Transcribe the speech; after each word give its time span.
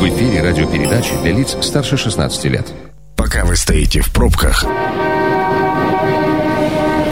В 0.00 0.08
эфире 0.08 0.40
радиопередачи 0.42 1.12
для 1.20 1.32
лиц 1.32 1.58
старше 1.60 1.98
16 1.98 2.44
лет. 2.46 2.66
Пока 3.18 3.44
вы 3.44 3.54
стоите 3.54 4.00
в 4.00 4.10
пробках, 4.10 4.64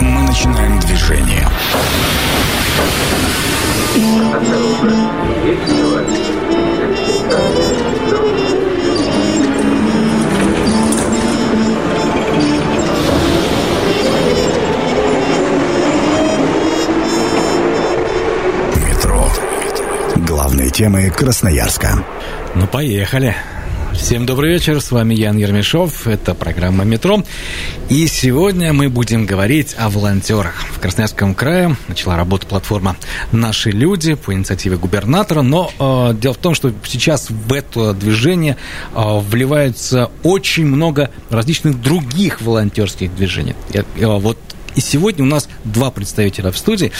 мы 0.01 0.21
начинаем 0.23 0.79
движение. 0.79 1.47
Главные 20.27 20.69
темы 20.69 21.09
Красноярска. 21.09 22.03
Ну, 22.53 22.67
поехали. 22.67 23.35
Всем 23.93 24.25
добрый 24.25 24.51
вечер, 24.51 24.81
с 24.81 24.91
вами 24.91 25.13
Ян 25.13 25.37
Ермешов, 25.37 26.07
это 26.07 26.33
программа 26.33 26.83
«Метро». 26.83 27.23
И 27.89 28.05
сегодня 28.07 28.71
мы 28.73 28.89
будем 28.89 29.25
говорить 29.25 29.75
о 29.77 29.89
волонтерах. 29.89 30.63
В 30.73 30.79
Красноярском 30.79 31.33
крае 31.33 31.75
начала 31.87 32.17
работа 32.17 32.47
платформа 32.47 32.97
«Наши 33.31 33.71
люди» 33.71 34.15
по 34.15 34.33
инициативе 34.33 34.77
губернатора, 34.77 35.41
но 35.41 35.71
э, 35.79 36.13
дело 36.15 36.33
в 36.33 36.37
том, 36.37 36.53
что 36.53 36.73
сейчас 36.85 37.29
в 37.29 37.53
это 37.53 37.93
движение 37.93 38.57
э, 38.93 39.19
вливается 39.19 40.11
очень 40.23 40.65
много 40.65 41.11
различных 41.29 41.81
других 41.81 42.41
волонтерских 42.41 43.15
движений. 43.15 43.55
Я, 43.73 43.81
э, 43.81 44.05
вот 44.05 44.37
и 44.75 44.81
сегодня 44.81 45.23
у 45.23 45.27
нас 45.27 45.49
два 45.63 45.91
представителя 45.91 46.51
в 46.51 46.57
студии. 46.57 46.91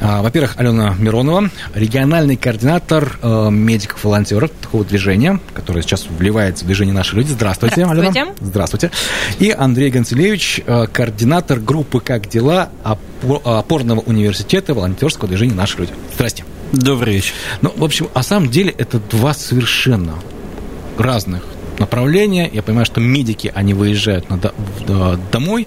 А, 0.00 0.22
во-первых, 0.22 0.54
Алена 0.56 0.94
Миронова, 0.98 1.50
региональный 1.74 2.36
координатор 2.36 3.18
э, 3.22 3.50
медиков-волонтеров 3.50 4.50
такого 4.60 4.84
движения, 4.84 5.40
которое 5.54 5.82
сейчас 5.82 6.06
вливается 6.08 6.64
в 6.64 6.66
движение 6.66 6.94
«Наши 6.94 7.16
люди». 7.16 7.32
Здравствуйте, 7.32 7.84
Здравствуйте. 7.84 8.20
Алена. 8.20 8.34
Здравствуйте. 8.40 8.90
И 9.38 9.50
Андрей 9.50 9.90
Гонцелевич, 9.90 10.60
э, 10.64 10.86
координатор 10.86 11.60
группы 11.60 12.00
«Как 12.00 12.28
дела?» 12.28 12.70
опорного 13.44 14.00
университета 14.00 14.74
волонтерского 14.74 15.28
движения 15.28 15.54
«Наши 15.54 15.78
люди». 15.78 15.92
Здрасте. 16.14 16.44
Добрый 16.72 17.14
вечер. 17.14 17.34
Ну, 17.62 17.72
в 17.74 17.84
общем, 17.84 18.08
на 18.14 18.22
самом 18.22 18.50
деле 18.50 18.70
это 18.76 18.98
два 18.98 19.32
совершенно 19.34 20.14
разных 20.98 21.42
направления. 21.78 22.50
Я 22.52 22.62
понимаю, 22.62 22.86
что 22.86 23.00
медики, 23.00 23.50
они 23.54 23.74
выезжают 23.74 24.28
на, 24.28 24.38
домой, 25.32 25.66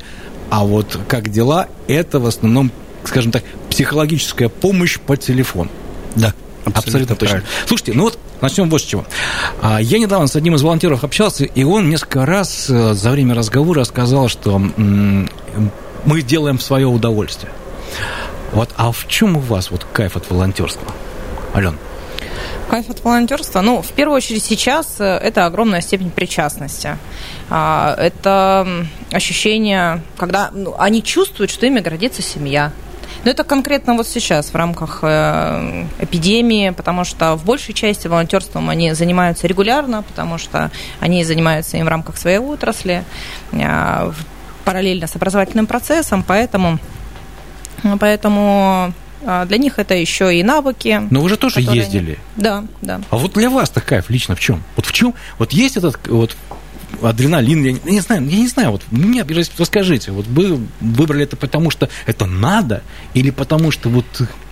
а 0.52 0.66
вот 0.66 1.00
как 1.08 1.30
дела, 1.30 1.70
это 1.88 2.20
в 2.20 2.28
основном, 2.28 2.72
скажем 3.06 3.32
так, 3.32 3.42
психологическая 3.70 4.50
помощь 4.50 5.00
по 5.00 5.16
телефону. 5.16 5.72
Да, 6.18 6.34
абсолютно, 6.66 6.80
абсолютно 6.80 7.16
точно. 7.16 7.36
Правильно. 7.38 7.50
Слушайте, 7.68 7.94
ну 7.96 8.04
вот 8.04 8.20
начнем 8.42 8.70
вот 8.70 8.82
с 8.82 8.84
чего. 8.84 9.06
А, 9.62 9.82
я 9.82 9.98
недавно 9.98 10.28
с 10.28 10.36
одним 10.36 10.56
из 10.56 10.62
волонтеров 10.62 11.06
общался, 11.06 11.46
и 11.46 11.64
он 11.64 11.90
несколько 11.90 12.26
раз 12.26 12.70
э, 12.70 12.94
за 12.94 13.12
время 13.12 13.34
разговора 13.34 13.86
сказал, 13.86 14.28
что 14.28 14.60
мы 14.60 16.22
делаем 16.22 16.60
свое 16.60 16.88
удовольствие. 16.88 17.54
Вот, 18.52 18.72
а 18.76 18.92
в 18.92 19.08
чем 19.08 19.38
у 19.38 19.40
вас 19.40 19.72
вот 19.72 19.88
кайф 19.94 20.18
от 20.18 20.30
волонтерства, 20.30 20.92
Ален? 21.56 21.78
Кайф 22.70 22.90
от 22.90 23.04
волонтерства? 23.04 23.62
Ну, 23.62 23.82
в 23.82 23.92
первую 23.92 24.18
очередь 24.18 24.44
сейчас 24.44 24.96
э, 25.00 25.06
это 25.06 25.46
огромная 25.46 25.82
степень 25.82 26.10
причастности. 26.10 26.98
А, 27.50 27.96
это 27.98 28.88
ощущение, 29.12 30.02
когда 30.18 30.50
ну, 30.54 30.76
они 30.78 31.04
чувствуют, 31.04 31.52
что 31.52 31.66
ими 31.66 31.80
гордится 31.80 32.22
семья. 32.22 32.72
Но 33.24 33.32
это 33.32 33.44
конкретно 33.44 33.94
вот 33.96 34.08
сейчас 34.08 34.50
в 34.52 34.56
рамках 34.56 35.00
э, 35.04 35.86
эпидемии, 36.00 36.72
потому 36.72 37.04
что 37.04 37.36
в 37.36 37.46
большей 37.46 37.74
части 37.74 38.08
волонтерством 38.08 38.70
они 38.70 38.94
занимаются 38.94 39.48
регулярно, 39.48 40.04
потому 40.04 40.38
что 40.38 40.72
они 41.00 41.24
занимаются 41.24 41.78
им 41.78 41.86
в 41.86 41.90
рамках 41.90 42.18
своей 42.18 42.40
отрасли, 42.40 43.04
э, 43.52 44.12
параллельно 44.66 45.08
с 45.08 45.16
образовательным 45.16 45.68
процессом, 45.68 46.24
поэтому, 46.24 46.80
поэтому 48.00 48.42
а, 48.42 48.92
для 49.22 49.58
них 49.58 49.80
это 49.80 49.94
еще 49.94 50.38
и 50.38 50.44
навыки. 50.44 51.02
Но 51.10 51.22
вы 51.22 51.30
же 51.30 51.38
тоже 51.38 51.62
ездили. 51.62 52.12
Они... 52.12 52.44
Да, 52.44 52.64
да. 52.82 53.02
А 53.10 53.18
вот 53.18 53.34
для 53.34 53.50
вас 53.50 53.70
такая 53.70 54.04
лично 54.10 54.36
в 54.36 54.40
чем? 54.40 54.64
Вот 54.76 54.86
в 54.86 54.92
чем? 54.92 55.14
Вот 55.38 55.54
есть 55.54 55.78
этот 55.78 56.08
вот 56.08 56.36
адреналин, 57.02 57.64
я 57.64 57.72
не, 57.72 57.82
я 57.86 57.92
не 57.92 58.00
знаю, 58.02 58.28
я 58.28 58.38
не 58.38 58.48
знаю, 58.48 58.72
вот 58.72 58.82
мне 58.92 59.26
расскажите, 59.58 60.12
вот 60.12 60.28
вы 60.28 60.60
выбрали 60.82 61.24
это 61.24 61.36
потому, 61.36 61.70
что 61.70 61.90
это 62.06 62.26
надо, 62.26 62.84
или 63.14 63.30
потому 63.30 63.72
что 63.72 63.90
вот 63.90 64.06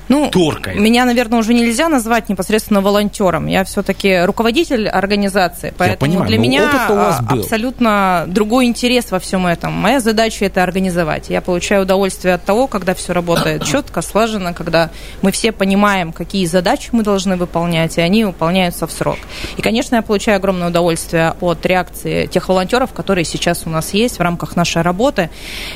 ну, 0.10 0.30
торкает. 0.32 0.80
Меня, 0.80 1.06
наверное, 1.06 1.40
уже 1.40 1.54
нельзя 1.54 1.88
назвать 1.88 2.30
непосредственно 2.30 2.82
волонтером. 2.82 3.46
Я 3.46 3.64
все-таки 3.64 4.22
руководитель 4.26 4.88
организации, 4.88 5.72
поэтому 5.78 6.12
понимаю, 6.12 6.28
для 6.28 6.38
меня 6.40 6.70
а, 6.90 7.20
абсолютно 7.30 8.26
другой 8.28 8.66
интерес 8.66 9.12
во 9.12 9.20
всем 9.20 9.46
этом. 9.46 9.72
Моя 9.72 10.00
задача 10.00 10.46
это 10.46 10.64
организовать. 10.64 11.30
Я 11.30 11.42
получаю 11.42 11.84
удовольствие 11.84 12.34
от 12.34 12.44
того, 12.44 12.66
когда 12.66 12.96
все 12.96 13.14
работает 13.14 13.64
четко, 13.72 14.02
слаженно, 14.02 14.54
когда 14.54 14.90
мы 15.22 15.32
все 15.32 15.52
понимаем, 15.52 16.12
какие 16.12 16.46
задачи 16.48 16.90
мы 16.92 17.04
должны 17.04 17.38
выполнять, 17.38 17.98
и 18.00 18.02
они 18.02 18.26
выполняются 18.26 18.88
в 18.88 18.92
срок. 18.92 19.20
И, 19.58 19.62
конечно, 19.62 19.96
я 19.96 20.02
получаю 20.02 20.38
огромное 20.38 20.70
удовольствие 20.70 21.36
от 21.40 21.64
реакции 21.66 22.26
тех 22.26 22.50
волонтеров, 22.50 22.94
которые 22.94 23.26
сейчас 23.26 23.64
у 23.68 23.70
нас 23.70 23.94
есть 23.94 24.18
в 24.18 24.22
рамках 24.22 24.56
нашей 24.56 24.82
работы. 24.82 25.30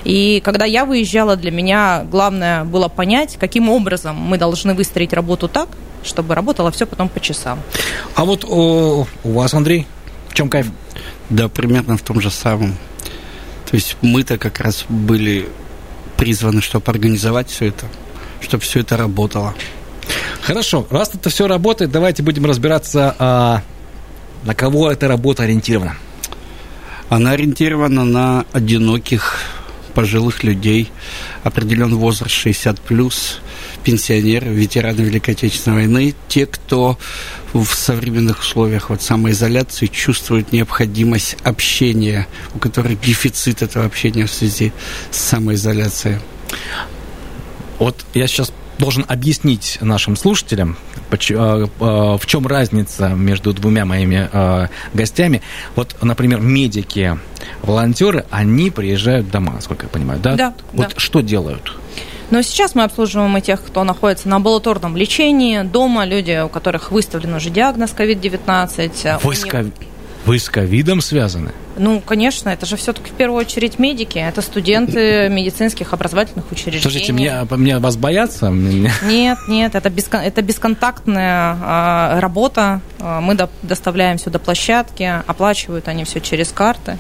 И 0.03 0.41
когда 0.43 0.65
я 0.65 0.85
выезжала, 0.85 1.35
для 1.35 1.51
меня 1.51 2.03
главное 2.09 2.63
было 2.63 2.87
понять, 2.87 3.37
каким 3.39 3.69
образом 3.69 4.22
мы 4.23 4.37
должны 4.37 4.73
выстроить 4.73 5.13
работу 5.13 5.47
так, 5.47 5.69
чтобы 6.03 6.35
работало 6.35 6.71
все 6.71 6.85
потом 6.85 7.09
по 7.09 7.19
часам. 7.19 7.59
А 8.15 8.25
вот 8.25 8.45
о, 8.45 9.07
у 9.23 9.31
вас, 9.31 9.53
Андрей, 9.53 9.87
в 10.29 10.33
чем 10.33 10.49
кайф? 10.49 10.67
Да, 11.29 11.47
примерно 11.49 11.97
в 11.97 12.01
том 12.01 12.21
же 12.21 12.29
самом. 12.29 12.75
То 13.69 13.75
есть 13.75 13.97
мы-то 14.01 14.37
как 14.37 14.59
раз 14.59 14.85
были 14.89 15.47
призваны, 16.17 16.61
чтобы 16.61 16.91
организовать 16.91 17.49
все 17.49 17.67
это, 17.67 17.87
чтобы 18.41 18.63
все 18.63 18.81
это 18.81 18.97
работало. 18.97 19.53
Хорошо, 20.41 20.85
раз 20.89 21.11
это 21.13 21.29
все 21.29 21.47
работает, 21.47 21.91
давайте 21.91 22.21
будем 22.21 22.45
разбираться, 22.45 23.15
а, 23.17 23.61
на 24.43 24.53
кого 24.53 24.91
эта 24.91 25.07
работа 25.07 25.43
ориентирована. 25.43 25.95
Она 27.09 27.31
ориентирована 27.31 28.03
на 28.03 28.45
одиноких 28.51 29.37
пожилых 29.93 30.43
людей, 30.43 30.91
определен 31.43 31.95
возраст 31.95 32.33
60 32.33 32.79
плюс, 32.81 33.39
пенсионеры, 33.83 34.49
ветераны 34.49 35.01
Великой 35.01 35.31
Отечественной 35.31 35.77
войны, 35.77 36.15
те, 36.27 36.45
кто 36.45 36.97
в 37.53 37.65
современных 37.65 38.39
условиях 38.39 38.89
вот 38.89 39.01
самоизоляции 39.01 39.87
чувствует 39.87 40.51
необходимость 40.51 41.37
общения, 41.43 42.27
у 42.55 42.59
которых 42.59 42.99
дефицит 42.99 43.61
этого 43.61 43.85
общения 43.85 44.25
в 44.25 44.31
связи 44.31 44.73
с 45.11 45.17
самоизоляцией. 45.17 46.19
Вот 47.79 48.05
я 48.13 48.27
сейчас 48.27 48.51
должен 48.79 49.05
объяснить 49.07 49.77
нашим 49.81 50.15
слушателям, 50.15 50.77
э, 51.11 51.15
э, 51.15 51.67
в 51.79 52.21
чем 52.25 52.47
разница 52.47 53.09
между 53.09 53.53
двумя 53.53 53.85
моими 53.85 54.29
э, 54.31 54.67
гостями. 54.93 55.41
Вот, 55.75 55.95
например, 56.01 56.41
медики, 56.41 57.17
волонтеры, 57.61 58.25
они 58.31 58.71
приезжают 58.71 59.27
в 59.27 59.31
дома, 59.31 59.53
насколько 59.53 59.85
я 59.85 59.89
понимаю, 59.89 60.19
да? 60.19 60.35
Да. 60.35 60.53
Вот 60.73 60.89
да. 60.89 60.93
что 60.97 61.21
делают? 61.21 61.73
Но 62.33 62.41
сейчас 62.41 62.73
мы 62.73 62.81
обслуживаем 62.81 63.37
и 63.37 63.41
тех, 63.41 63.63
кто 63.63 63.83
находится 63.83 64.27
на 64.27 64.37
амбулаторном 64.37 64.97
лечении, 64.97 65.61
дома, 65.61 66.03
люди, 66.03 66.41
у 66.43 66.49
которых 66.49 66.91
выставлен 66.91 67.35
уже 67.35 67.51
диагноз 67.51 67.91
COVID-19. 67.95 69.19
Вы 69.21 69.35
с, 69.35 69.43
них... 69.43 69.55
Вы 70.25 70.39
с 70.39 70.49
ковидом 70.49 70.99
связаны? 71.01 71.51
Ну, 71.77 72.01
конечно, 72.01 72.49
это 72.49 72.65
же 72.65 72.75
все-таки 72.75 73.11
в 73.11 73.13
первую 73.13 73.39
очередь 73.39 73.77
медики, 73.77 74.17
это 74.17 74.41
студенты 74.41 75.29
медицинских 75.29 75.93
образовательных 75.93 76.51
учреждений. 76.51 76.81
Слушайте, 76.81 77.13
мне, 77.13 77.45
мне 77.51 77.77
вас 77.77 77.97
боятся? 77.97 78.49
Нет, 78.49 79.37
нет, 79.47 79.75
это, 79.75 79.91
бескон, 79.91 80.21
это 80.21 80.41
бесконтактная 80.41 81.55
а, 81.61 82.19
работа. 82.19 82.81
А, 82.99 83.21
мы 83.21 83.35
до, 83.35 83.47
доставляем 83.61 84.17
все 84.17 84.31
до 84.31 84.39
площадки, 84.39 85.21
оплачивают 85.27 85.87
они 85.87 86.03
все 86.03 86.19
через 86.19 86.51
карты. 86.51 86.97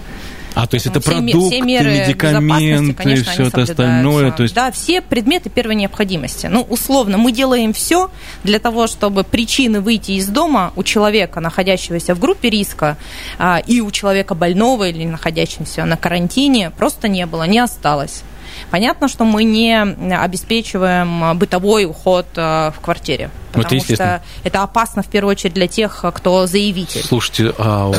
А, 0.55 0.67
то 0.67 0.75
есть 0.75 0.85
это 0.85 0.99
все, 0.99 1.11
продукты, 1.11 1.39
все 1.47 1.61
меры 1.61 1.91
медикаменты, 1.91 2.93
конечно, 2.93 3.31
все 3.31 3.43
это 3.47 3.61
остальное. 3.63 4.31
То 4.31 4.43
есть... 4.43 4.55
Да, 4.55 4.71
все 4.71 5.01
предметы 5.01 5.49
первой 5.49 5.75
необходимости. 5.75 6.47
Ну, 6.47 6.61
условно, 6.61 7.17
мы 7.17 7.31
делаем 7.31 7.73
все 7.73 8.11
для 8.43 8.59
того, 8.59 8.87
чтобы 8.87 9.23
причины 9.23 9.81
выйти 9.81 10.11
из 10.11 10.27
дома 10.27 10.71
у 10.75 10.83
человека, 10.83 11.39
находящегося 11.39 12.15
в 12.15 12.19
группе 12.19 12.49
риска, 12.49 12.97
а, 13.39 13.61
и 13.65 13.81
у 13.81 13.91
человека 13.91 14.35
больного 14.35 14.89
или 14.89 15.05
находящегося 15.05 15.85
на 15.85 15.97
карантине, 15.97 16.71
просто 16.71 17.07
не 17.07 17.25
было, 17.25 17.43
не 17.43 17.59
осталось. 17.59 18.23
Понятно, 18.69 19.07
что 19.07 19.25
мы 19.25 19.43
не 19.43 19.81
обеспечиваем 19.81 21.37
бытовой 21.37 21.85
уход 21.85 22.27
а, 22.35 22.71
в 22.71 22.79
квартире. 22.79 23.31
Потому 23.51 23.81
это 23.81 23.95
что 23.95 24.21
это 24.43 24.63
опасно 24.63 25.01
в 25.03 25.07
первую 25.07 25.31
очередь 25.31 25.53
для 25.53 25.67
тех, 25.67 26.05
кто 26.13 26.45
заявитель. 26.45 27.01
Слушайте, 27.01 27.53
а 27.57 27.91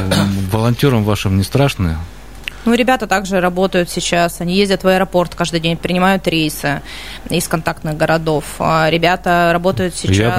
волонтерам 0.52 1.04
вашим 1.04 1.36
не 1.36 1.44
страшно? 1.44 1.98
Ну, 2.64 2.72
ребята 2.75 3.06
также 3.06 3.40
работают 3.40 3.90
сейчас, 3.90 4.40
они 4.40 4.55
ездят 4.55 4.84
в 4.84 4.88
аэропорт 4.88 5.34
каждый 5.34 5.61
день, 5.61 5.76
принимают 5.76 6.26
рейсы 6.26 6.81
из 7.28 7.46
контактных 7.46 7.96
городов. 7.96 8.44
А 8.58 8.88
ребята 8.88 9.50
работают 9.52 9.94
сейчас 9.94 10.38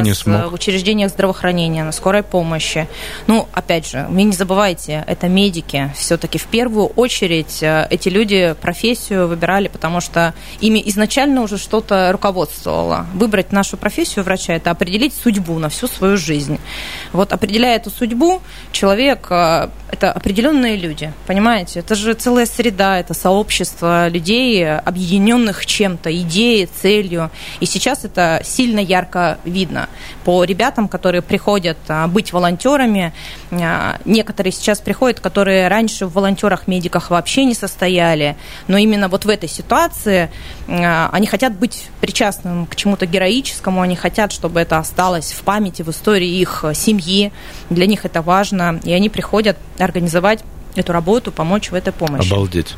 в 0.49 0.53
учреждениях 0.53 1.11
здравоохранения, 1.11 1.83
на 1.83 1.91
скорой 1.91 2.23
помощи. 2.23 2.87
Ну, 3.27 3.47
опять 3.53 3.87
же, 3.87 4.07
вы 4.09 4.23
не 4.23 4.33
забывайте, 4.33 5.03
это 5.07 5.27
медики. 5.27 5.91
Все-таки 5.95 6.37
в 6.37 6.45
первую 6.45 6.87
очередь 6.87 7.61
э, 7.61 7.87
эти 7.89 8.09
люди 8.09 8.55
профессию 8.59 9.27
выбирали, 9.27 9.67
потому 9.67 10.01
что 10.01 10.33
ими 10.59 10.81
изначально 10.87 11.41
уже 11.41 11.57
что-то 11.57 12.11
руководствовало. 12.11 13.05
Выбрать 13.13 13.51
нашу 13.51 13.77
профессию 13.77 14.25
врача– 14.25 14.53
это 14.55 14.71
определить 14.71 15.13
судьбу 15.13 15.59
на 15.59 15.69
всю 15.69 15.87
свою 15.87 16.17
жизнь. 16.17 16.59
Вот 17.13 17.33
определяя 17.33 17.75
эту 17.77 17.91
судьбу, 17.91 18.41
человек 18.71 19.27
э,– 19.29 19.69
это 19.91 20.11
определенные 20.11 20.75
люди, 20.75 21.13
понимаете? 21.27 21.79
Это 21.79 21.95
же 21.95 22.14
целая 22.15 22.45
среда, 22.45 22.99
это 22.99 23.13
сообщество 23.13 24.07
людей, 24.07 24.77
объединенных 24.77 25.65
чем-то, 25.65 26.15
идеей, 26.21 26.65
целью. 26.65 27.31
И 27.59 27.65
сейчас 27.65 28.05
это 28.05 28.41
сильно 28.43 28.79
ярко 28.79 29.37
видно. 29.45 29.89
По 30.23 30.43
ребятам, 30.43 30.87
которые 30.87 31.21
приходят 31.21 31.77
а, 31.87 32.07
быть 32.07 32.33
волонтерами, 32.33 33.13
а, 33.51 33.97
некоторые 34.05 34.51
сейчас 34.51 34.79
приходят, 34.79 35.19
которые 35.19 35.67
раньше 35.67 36.05
в 36.05 36.13
волонтерах-медиках 36.13 37.09
вообще 37.09 37.45
не 37.45 37.53
состояли, 37.53 38.35
но 38.67 38.77
именно 38.77 39.07
вот 39.07 39.25
в 39.25 39.29
этой 39.29 39.49
ситуации 39.49 40.31
а, 40.67 41.09
они 41.11 41.27
хотят 41.27 41.57
быть 41.57 41.89
причастным 42.01 42.65
к 42.65 42.75
чему-то 42.75 43.05
героическому, 43.05 43.81
они 43.81 43.95
хотят, 43.95 44.31
чтобы 44.31 44.59
это 44.59 44.77
осталось 44.77 45.31
в 45.31 45.41
памяти, 45.43 45.81
в 45.81 45.89
истории 45.89 46.39
их 46.39 46.65
семьи. 46.73 47.31
Для 47.69 47.85
них 47.85 48.05
это 48.05 48.21
важно, 48.21 48.79
и 48.83 48.91
они 48.93 49.09
приходят 49.09 49.57
организовать 49.77 50.43
эту 50.75 50.93
работу, 50.93 51.31
помочь 51.31 51.71
в 51.71 51.75
этой 51.75 51.93
помощи. 51.93 52.27
Обалдеть. 52.27 52.75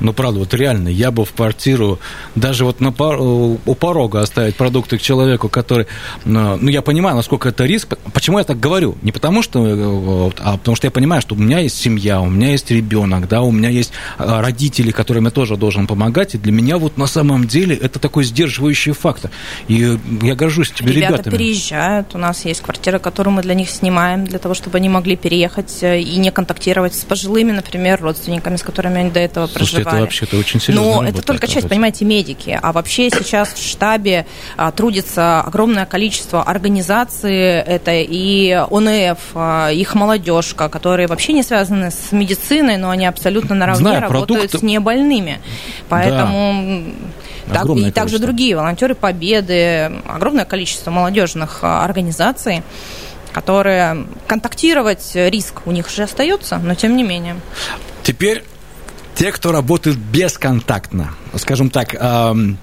Ну, 0.00 0.12
правда, 0.12 0.40
вот 0.40 0.54
реально, 0.54 0.88
я 0.88 1.10
бы 1.10 1.24
в 1.24 1.32
квартиру, 1.32 1.98
даже 2.34 2.64
вот 2.64 2.80
на, 2.80 2.90
у 2.90 3.74
порога 3.74 4.22
оставить 4.22 4.56
продукты 4.56 4.98
к 4.98 5.02
человеку, 5.02 5.48
который... 5.48 5.86
Ну, 6.24 6.56
ну, 6.56 6.68
я 6.70 6.82
понимаю, 6.82 7.16
насколько 7.16 7.48
это 7.48 7.64
риск. 7.66 7.96
Почему 8.12 8.38
я 8.38 8.44
так 8.44 8.58
говорю? 8.58 8.96
Не 9.02 9.12
потому 9.12 9.42
что... 9.42 9.66
Э, 9.66 10.30
а 10.38 10.56
потому 10.56 10.76
что 10.76 10.86
я 10.86 10.90
понимаю, 10.90 11.20
что 11.20 11.34
у 11.34 11.38
меня 11.38 11.58
есть 11.58 11.78
семья, 11.78 12.20
у 12.20 12.28
меня 12.28 12.50
есть 12.50 12.70
ребенок, 12.70 13.28
да, 13.28 13.42
у 13.42 13.50
меня 13.50 13.68
есть 13.68 13.92
э, 14.18 14.40
родители, 14.40 14.90
которым 14.90 15.26
я 15.26 15.30
тоже 15.30 15.56
должен 15.56 15.86
помогать. 15.86 16.34
И 16.34 16.38
для 16.38 16.52
меня 16.52 16.78
вот 16.78 16.96
на 16.96 17.06
самом 17.06 17.46
деле 17.46 17.76
это 17.76 17.98
такой 17.98 18.24
сдерживающий 18.24 18.92
фактор. 18.92 19.30
И 19.68 19.98
я 20.22 20.34
горжусь 20.34 20.70
тебе, 20.70 20.92
Ребята 20.92 21.14
ребятами. 21.14 21.36
переезжают. 21.36 22.14
У 22.14 22.18
нас 22.18 22.44
есть 22.44 22.62
квартира, 22.62 22.98
которую 22.98 23.34
мы 23.34 23.42
для 23.42 23.54
них 23.54 23.68
снимаем, 23.70 24.24
для 24.24 24.38
того, 24.38 24.54
чтобы 24.54 24.78
они 24.78 24.88
могли 24.88 25.16
переехать 25.16 25.82
э, 25.82 26.00
и 26.00 26.16
не 26.16 26.30
контактировать 26.30 26.94
с 26.94 27.04
пожилыми, 27.04 27.52
например, 27.52 28.00
родственниками, 28.00 28.56
с 28.56 28.62
которыми 28.62 29.00
они 29.00 29.10
до 29.10 29.20
этого 29.20 29.46
проживали 29.46 29.89
это 29.92 30.00
вообще-то 30.02 30.36
очень 30.36 30.60
серьезно. 30.60 31.02
Но 31.02 31.08
это 31.08 31.22
только 31.22 31.46
часть, 31.46 31.68
понимаете, 31.68 32.04
медики. 32.04 32.58
А 32.60 32.72
вообще 32.72 33.10
сейчас 33.10 33.52
в 33.52 33.58
штабе 33.58 34.26
а, 34.56 34.70
трудится 34.72 35.40
огромное 35.40 35.86
количество 35.86 36.42
организаций. 36.42 37.36
Это 37.36 37.92
и 37.92 38.50
ОНФ, 38.52 39.18
а, 39.34 39.70
их 39.70 39.94
молодежка, 39.94 40.68
которые 40.68 41.06
вообще 41.06 41.32
не 41.32 41.42
связаны 41.42 41.90
с 41.90 42.12
медициной, 42.12 42.76
но 42.76 42.90
они 42.90 43.06
абсолютно 43.06 43.54
наравне 43.54 43.80
Знаю, 43.80 44.02
работают 44.02 44.50
продукты... 44.50 44.58
с 44.58 44.62
небольными. 44.62 45.40
Поэтому... 45.88 46.84
Да. 47.46 47.62
Так, 47.62 47.68
и 47.68 47.90
также 47.90 48.20
другие 48.20 48.54
волонтеры 48.54 48.94
Победы, 48.94 49.90
огромное 50.06 50.44
количество 50.44 50.90
молодежных 50.90 51.60
а, 51.62 51.84
организаций 51.84 52.62
которые 53.32 54.06
контактировать 54.26 55.12
риск 55.14 55.66
у 55.66 55.70
них 55.72 55.88
же 55.88 56.02
остается, 56.02 56.58
но 56.58 56.74
тем 56.74 56.96
не 56.96 57.02
менее. 57.02 57.36
Теперь 58.02 58.44
те, 59.20 59.32
кто 59.32 59.52
работает 59.52 59.98
бесконтактно, 59.98 61.10
скажем 61.36 61.68
так, 61.68 61.94
эм, 61.94 62.56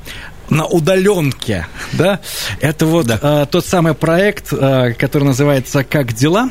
на 0.50 0.66
удаленке, 0.66 1.68
да, 1.94 2.20
это 2.60 2.88
вот 2.88 3.06
да. 3.06 3.20
э, 3.22 3.46
тот 3.46 3.64
самый 3.64 3.94
проект, 3.94 4.52
э, 4.54 4.96
который 4.98 5.26
называется 5.26 5.84
«Как 5.84 6.14
дела?». 6.14 6.50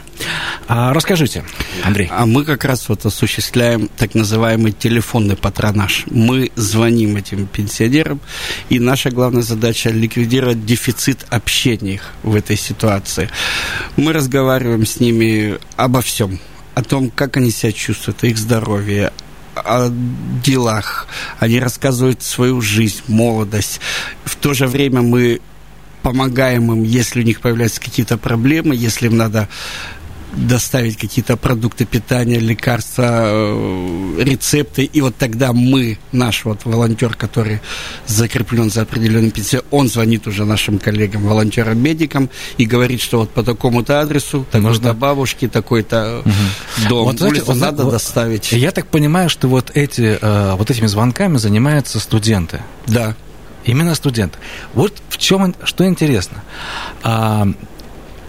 А, 0.68 0.92
расскажите, 0.92 1.42
Андрей. 1.82 2.08
А 2.12 2.24
мы 2.24 2.44
как 2.44 2.64
раз 2.64 2.88
вот 2.88 3.04
осуществляем 3.04 3.88
так 3.96 4.14
называемый 4.14 4.70
телефонный 4.70 5.34
патронаж. 5.34 6.04
Мы 6.08 6.52
звоним 6.54 7.16
этим 7.16 7.48
пенсионерам, 7.48 8.20
и 8.68 8.78
наша 8.78 9.10
главная 9.10 9.42
задача– 9.42 9.90
ликвидировать 9.90 10.64
дефицит 10.64 11.26
общения 11.30 12.00
в 12.22 12.36
этой 12.36 12.56
ситуации. 12.56 13.28
Мы 13.96 14.12
разговариваем 14.12 14.86
с 14.86 15.00
ними 15.00 15.58
обо 15.74 16.00
всем 16.00 16.38
о 16.76 16.84
том, 16.84 17.10
как 17.10 17.38
они 17.38 17.50
себя 17.50 17.72
чувствуют, 17.72 18.22
их 18.22 18.38
здоровье, 18.38 19.10
о 19.56 19.90
делах, 20.44 21.06
они 21.38 21.58
рассказывают 21.58 22.22
свою 22.22 22.60
жизнь, 22.60 23.02
молодость. 23.08 23.80
В 24.24 24.36
то 24.36 24.54
же 24.54 24.66
время 24.66 25.02
мы 25.02 25.40
помогаем 26.02 26.70
им, 26.70 26.82
если 26.84 27.20
у 27.20 27.24
них 27.24 27.40
появляются 27.40 27.80
какие-то 27.80 28.16
проблемы, 28.16 28.76
если 28.76 29.06
им 29.06 29.16
надо 29.16 29.48
доставить 30.34 30.96
какие-то 30.96 31.36
продукты 31.36 31.84
питания, 31.84 32.38
лекарства, 32.38 33.24
э, 33.26 34.22
рецепты, 34.22 34.84
и 34.84 35.00
вот 35.00 35.16
тогда 35.16 35.52
мы, 35.52 35.98
наш 36.12 36.44
вот 36.44 36.64
волонтер, 36.64 37.14
который 37.14 37.60
закреплен 38.06 38.70
за 38.70 38.82
определенным 38.82 39.30
пенсией, 39.30 39.62
он 39.70 39.88
звонит 39.88 40.26
уже 40.26 40.44
нашим 40.44 40.78
коллегам, 40.78 41.26
волонтерам-медикам, 41.26 42.28
и 42.58 42.66
говорит, 42.66 43.00
что 43.00 43.20
вот 43.20 43.30
по 43.30 43.42
такому-то 43.42 44.00
адресу, 44.00 44.46
такой-то 44.50 44.94
бабушке, 44.94 45.48
такой-то 45.48 46.22
угу. 46.24 46.88
дом, 46.88 47.04
вот, 47.04 47.18
знаете, 47.18 47.42
вот, 47.46 47.56
надо 47.56 47.84
вот, 47.84 47.92
доставить. 47.92 48.52
Я 48.52 48.72
так 48.72 48.88
понимаю, 48.88 49.30
что 49.30 49.48
вот, 49.48 49.70
эти, 49.74 50.18
э, 50.20 50.54
вот 50.56 50.70
этими 50.70 50.86
звонками 50.86 51.36
занимаются 51.38 52.00
студенты. 52.00 52.62
Да. 52.86 53.14
Именно 53.64 53.94
студенты. 53.94 54.38
Вот 54.74 54.94
в 55.08 55.18
чем, 55.18 55.54
что 55.64 55.84
интересно. 55.86 56.42
А, 57.02 57.48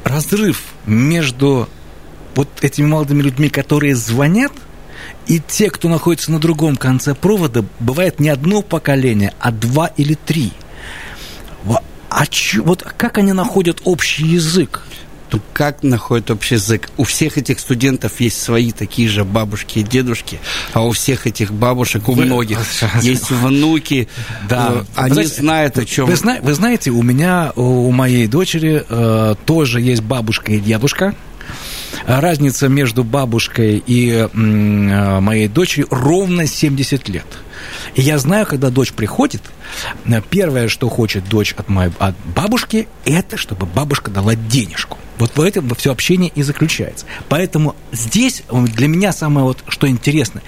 разрыв 0.03 0.63
между 0.85 1.69
вот 2.37 2.47
этими 2.61 2.85
молодыми 2.85 3.23
людьми, 3.23 3.49
которые 3.49 3.95
звонят, 3.95 4.51
и 5.25 5.39
те, 5.39 5.71
кто 5.71 5.89
находится 5.89 6.31
на 6.31 6.39
другом 6.39 6.77
конце 6.77 7.15
провода, 7.15 7.65
бывает 7.79 8.19
не 8.19 8.29
одно 8.29 8.61
поколение, 8.61 9.33
а 9.39 9.51
два 9.51 9.87
или 9.87 10.13
три. 10.13 10.53
А 12.09 12.25
чё, 12.27 12.63
вот 12.63 12.83
как 12.83 13.17
они 13.17 13.33
находят 13.33 13.81
общий 13.83 14.25
язык? 14.25 14.83
Ну, 15.31 15.41
как 15.51 15.83
находят 15.83 16.31
общий 16.31 16.55
язык? 16.55 16.89
У 16.95 17.03
всех 17.03 17.37
этих 17.37 17.59
студентов 17.59 18.21
есть 18.21 18.41
свои 18.41 18.71
такие 18.71 19.09
же 19.09 19.25
бабушки 19.25 19.79
и 19.79 19.83
дедушки, 19.83 20.39
а 20.73 20.85
у 20.85 20.91
всех 20.91 21.27
этих 21.27 21.51
бабушек, 21.51 22.07
у 22.07 22.13
вы... 22.13 22.25
многих, 22.25 22.59
есть 23.01 23.29
внуки. 23.29 24.07
Да. 24.47 24.73
Э, 24.73 24.83
они 24.95 25.13
знаете, 25.13 25.41
знают, 25.41 25.77
о 25.79 25.85
чем. 25.85 26.05
Вы, 26.05 26.15
вы 26.41 26.53
знаете, 26.53 26.91
у 26.91 27.01
меня, 27.01 27.51
у 27.55 27.91
моей 27.91 28.27
дочери 28.27 28.85
э, 28.87 29.35
тоже 29.45 29.81
есть 29.81 30.01
бабушка 30.01 30.53
и 30.53 30.59
дедушка 30.59 31.13
разница 32.05 32.67
между 32.67 33.03
бабушкой 33.03 33.83
и 33.85 34.11
э, 34.11 35.19
моей 35.19 35.47
дочерью 35.47 35.87
ровно 35.89 36.47
70 36.47 37.09
лет. 37.09 37.25
И 37.95 38.01
я 38.01 38.17
знаю, 38.17 38.45
когда 38.45 38.69
дочь 38.69 38.93
приходит, 38.93 39.41
э, 40.05 40.21
первое, 40.29 40.67
что 40.67 40.89
хочет 40.89 41.27
дочь 41.27 41.53
от 41.57 41.69
моей 41.69 41.91
от 41.99 42.15
бабушки, 42.35 42.87
это 43.05 43.37
чтобы 43.37 43.65
бабушка 43.65 44.11
дала 44.11 44.35
денежку. 44.35 44.97
Вот 45.17 45.35
в 45.35 45.41
этом 45.41 45.73
все 45.75 45.91
общение 45.91 46.31
и 46.35 46.43
заключается. 46.43 47.05
Поэтому 47.27 47.75
здесь 47.91 48.43
для 48.51 48.87
меня 48.87 49.11
самое 49.11 49.47
вот, 49.47 49.63
что 49.67 49.87
интересно, 49.87 50.41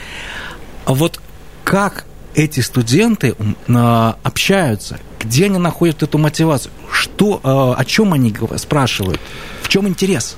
вот 0.85 1.19
как 1.63 2.05
эти 2.35 2.59
студенты 2.59 3.35
общаются, 3.67 4.99
где 5.19 5.45
они 5.45 5.57
находят 5.57 6.03
эту 6.03 6.17
мотивацию, 6.17 6.71
что, 6.91 7.41
о 7.43 7.83
чем 7.85 8.13
они 8.13 8.33
спрашивают, 8.57 9.19
в 9.63 9.67
чем 9.69 9.87
интерес? 9.87 10.37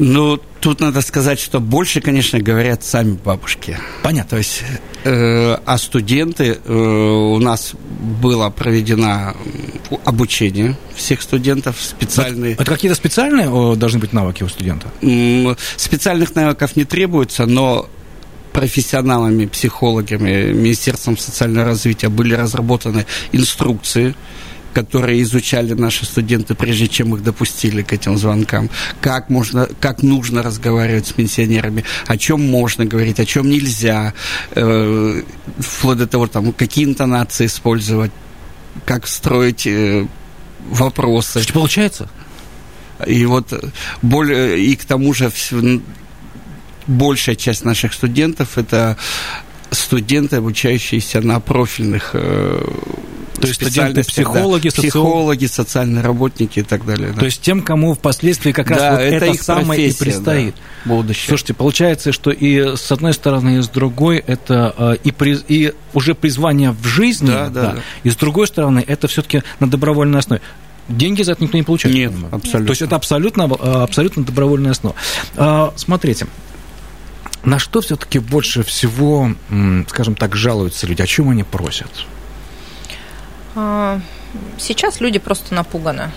Ну, 0.00 0.40
тут 0.60 0.80
надо 0.80 1.02
сказать, 1.02 1.38
что 1.38 1.60
больше, 1.60 2.00
конечно, 2.00 2.40
говорят 2.40 2.82
сами 2.82 3.18
бабушки. 3.22 3.76
Понятно. 4.02 4.30
То 4.30 4.36
есть, 4.38 4.62
э, 5.04 5.58
а 5.66 5.76
студенты, 5.76 6.58
э, 6.64 6.72
у 6.72 7.38
нас 7.38 7.74
было 8.20 8.48
проведено 8.48 9.34
обучение 10.06 10.78
всех 10.94 11.20
студентов 11.20 11.76
специальные. 11.78 12.54
Это, 12.54 12.62
это 12.62 12.72
какие-то 12.72 12.94
специальные 12.96 13.76
должны 13.76 13.98
быть 13.98 14.14
навыки 14.14 14.42
у 14.42 14.48
студента? 14.48 14.88
Специальных 15.76 16.34
навыков 16.34 16.76
не 16.76 16.84
требуется, 16.84 17.44
но 17.44 17.86
профессионалами, 18.52 19.44
психологами, 19.44 20.52
Министерством 20.52 21.18
социального 21.18 21.66
развития 21.66 22.08
были 22.08 22.32
разработаны 22.32 23.04
инструкции 23.32 24.14
которые 24.74 25.22
изучали 25.22 25.74
наши 25.74 26.04
студенты, 26.04 26.54
прежде 26.54 26.88
чем 26.88 27.14
их 27.14 27.22
допустили 27.22 27.82
к 27.82 27.92
этим 27.92 28.16
звонкам, 28.16 28.70
как, 29.00 29.30
можно, 29.30 29.68
как 29.80 30.02
нужно 30.02 30.42
разговаривать 30.42 31.06
с 31.06 31.12
пенсионерами, 31.12 31.84
о 32.06 32.16
чем 32.16 32.48
можно 32.48 32.84
говорить, 32.84 33.20
о 33.20 33.26
чем 33.26 33.48
нельзя, 33.48 34.14
э, 34.52 35.22
вплоть 35.58 35.98
до 35.98 36.06
того, 36.06 36.26
там, 36.26 36.52
какие 36.52 36.84
интонации 36.84 37.46
использовать, 37.46 38.12
как 38.84 39.06
строить 39.06 39.66
э, 39.66 40.06
вопросы. 40.68 41.42
Что 41.42 41.52
получается? 41.52 42.08
И 43.06 43.24
вот 43.24 43.52
более, 44.02 44.62
и 44.62 44.76
к 44.76 44.84
тому 44.84 45.14
же 45.14 45.30
большая 46.86 47.36
часть 47.36 47.64
наших 47.64 47.94
студентов 47.94 48.58
это 48.58 48.96
студенты, 49.70 50.36
обучающиеся 50.36 51.20
на 51.20 51.40
профильных 51.40 52.10
э, 52.14 52.64
то 53.40 53.48
есть 53.48 53.60
студенты 53.60 54.02
психологи, 54.02 54.68
да, 54.68 54.82
психологи, 54.82 55.46
социальные 55.46 56.04
работники 56.04 56.60
и 56.60 56.62
так 56.62 56.84
далее. 56.84 57.12
Да. 57.12 57.20
То 57.20 57.24
есть 57.24 57.40
тем, 57.40 57.62
кому 57.62 57.94
впоследствии 57.94 58.52
как 58.52 58.70
раз 58.70 58.78
да, 58.78 58.90
вот 58.92 59.00
это, 59.00 59.26
это 59.26 59.42
самое 59.42 59.88
и 59.88 59.92
предстоит. 59.92 60.54
Да, 60.84 60.94
будущее. 60.94 61.28
Слушайте, 61.28 61.54
получается, 61.54 62.12
что 62.12 62.30
и 62.30 62.76
с 62.76 62.92
одной 62.92 63.14
стороны, 63.14 63.58
и 63.58 63.62
с 63.62 63.68
другой 63.68 64.18
это 64.18 64.74
э, 64.76 64.96
и, 65.02 65.10
приз, 65.10 65.44
и 65.48 65.72
уже 65.94 66.14
призвание 66.14 66.72
в 66.72 66.86
жизни, 66.86 67.28
да, 67.28 67.48
да, 67.48 67.62
да. 67.72 67.78
и 68.02 68.10
с 68.10 68.16
другой 68.16 68.46
стороны 68.46 68.84
это 68.86 69.08
все-таки 69.08 69.42
на 69.58 69.70
добровольной 69.70 70.18
основе. 70.18 70.42
Деньги 70.88 71.22
за 71.22 71.32
это 71.32 71.42
никто 71.44 71.56
не 71.56 71.62
получает. 71.62 71.94
Нет, 71.94 72.12
абсолютно. 72.32 72.66
То 72.66 72.70
есть 72.70 72.82
это 72.82 72.96
абсолютно, 72.96 73.42
э, 73.42 73.82
абсолютно 73.82 74.24
добровольная 74.24 74.72
основа. 74.72 74.96
А, 75.36 75.72
смотрите, 75.76 76.26
на 77.44 77.58
что 77.58 77.80
все-таки 77.80 78.18
больше 78.18 78.62
всего, 78.62 79.30
скажем 79.88 80.14
так, 80.14 80.36
жалуются 80.36 80.86
люди? 80.86 81.00
О 81.00 81.06
чем 81.06 81.30
они 81.30 81.42
просят? 81.42 81.88
А, 83.54 84.00
сейчас 84.58 85.00
люди 85.00 85.18
просто 85.18 85.54
напуганы. 85.54 86.10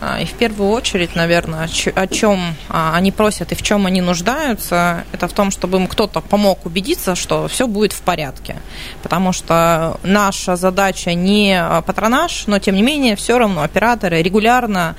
А, 0.00 0.20
и 0.20 0.24
в 0.24 0.32
первую 0.34 0.70
очередь, 0.70 1.14
наверное, 1.14 1.68
о 1.94 2.06
чем 2.06 2.54
а, 2.68 2.94
они 2.94 3.12
просят 3.12 3.52
и 3.52 3.54
в 3.54 3.62
чем 3.62 3.86
они 3.86 4.00
нуждаются, 4.00 5.04
это 5.12 5.28
в 5.28 5.32
том, 5.32 5.50
чтобы 5.50 5.78
им 5.78 5.86
кто-то 5.86 6.20
помог 6.20 6.66
убедиться, 6.66 7.14
что 7.14 7.48
все 7.48 7.66
будет 7.66 7.92
в 7.92 8.02
порядке. 8.02 8.56
Потому 9.02 9.32
что 9.32 9.98
наша 10.02 10.56
задача 10.56 11.14
не 11.14 11.62
патронаж, 11.86 12.46
но 12.46 12.58
тем 12.58 12.74
не 12.74 12.82
менее 12.82 13.16
все 13.16 13.38
равно 13.38 13.62
операторы 13.62 14.22
регулярно, 14.22 14.96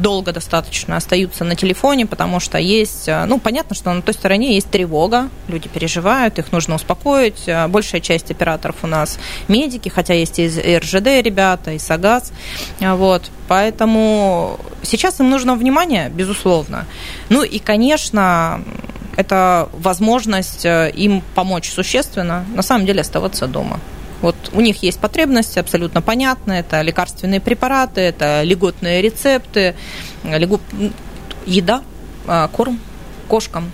долго 0.00 0.32
достаточно 0.32 0.96
остаются 0.96 1.44
на 1.44 1.56
телефоне, 1.56 2.06
потому 2.06 2.40
что 2.40 2.58
есть, 2.58 3.08
ну, 3.26 3.38
понятно, 3.38 3.74
что 3.74 3.92
на 3.92 4.02
той 4.02 4.14
стороне 4.14 4.54
есть 4.54 4.70
тревога, 4.70 5.28
люди 5.48 5.68
переживают, 5.68 6.38
их 6.38 6.52
нужно 6.52 6.74
успокоить. 6.74 7.48
Большая 7.68 8.00
часть 8.00 8.30
операторов 8.30 8.76
у 8.82 8.86
нас 8.86 9.18
медики, 9.48 9.88
хотя 9.88 10.14
есть 10.14 10.38
и 10.38 10.46
РЖД 10.48 11.22
ребята, 11.22 11.72
и 11.72 11.78
САГАС. 11.78 12.32
Вот. 12.80 13.30
Поэтому 13.52 14.58
сейчас 14.82 15.20
им 15.20 15.28
нужно 15.28 15.56
внимание, 15.56 16.08
безусловно. 16.08 16.86
Ну 17.28 17.42
и, 17.42 17.58
конечно, 17.58 18.64
это 19.18 19.68
возможность 19.74 20.64
э, 20.64 20.90
им 20.96 21.22
помочь 21.34 21.70
существенно, 21.70 22.46
на 22.54 22.62
самом 22.62 22.86
деле 22.86 23.02
оставаться 23.02 23.46
дома. 23.46 23.78
Вот 24.22 24.36
у 24.54 24.62
них 24.62 24.82
есть 24.82 24.98
потребности 24.98 25.58
абсолютно 25.58 26.00
понятные. 26.00 26.60
Это 26.60 26.80
лекарственные 26.80 27.40
препараты, 27.40 28.00
это 28.00 28.42
льготные 28.42 29.02
рецепты, 29.02 29.74
льгот... 30.24 30.62
еда, 31.44 31.82
а, 32.26 32.48
корм 32.48 32.80
кошкам, 33.28 33.70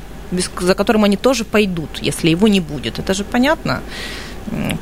за 0.58 0.74
которым 0.74 1.04
они 1.04 1.16
тоже 1.16 1.44
пойдут, 1.44 2.00
если 2.02 2.30
его 2.30 2.48
не 2.48 2.58
будет. 2.58 2.98
Это 2.98 3.14
же 3.14 3.22
понятно. 3.22 3.80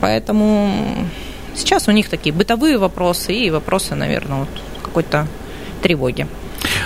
Поэтому 0.00 1.06
сейчас 1.54 1.86
у 1.86 1.90
них 1.90 2.08
такие 2.08 2.34
бытовые 2.34 2.78
вопросы 2.78 3.34
и 3.34 3.50
вопросы, 3.50 3.94
наверное, 3.94 4.38
вот 4.38 4.48
какой-то 4.96 5.26
тревоги. 5.82 6.26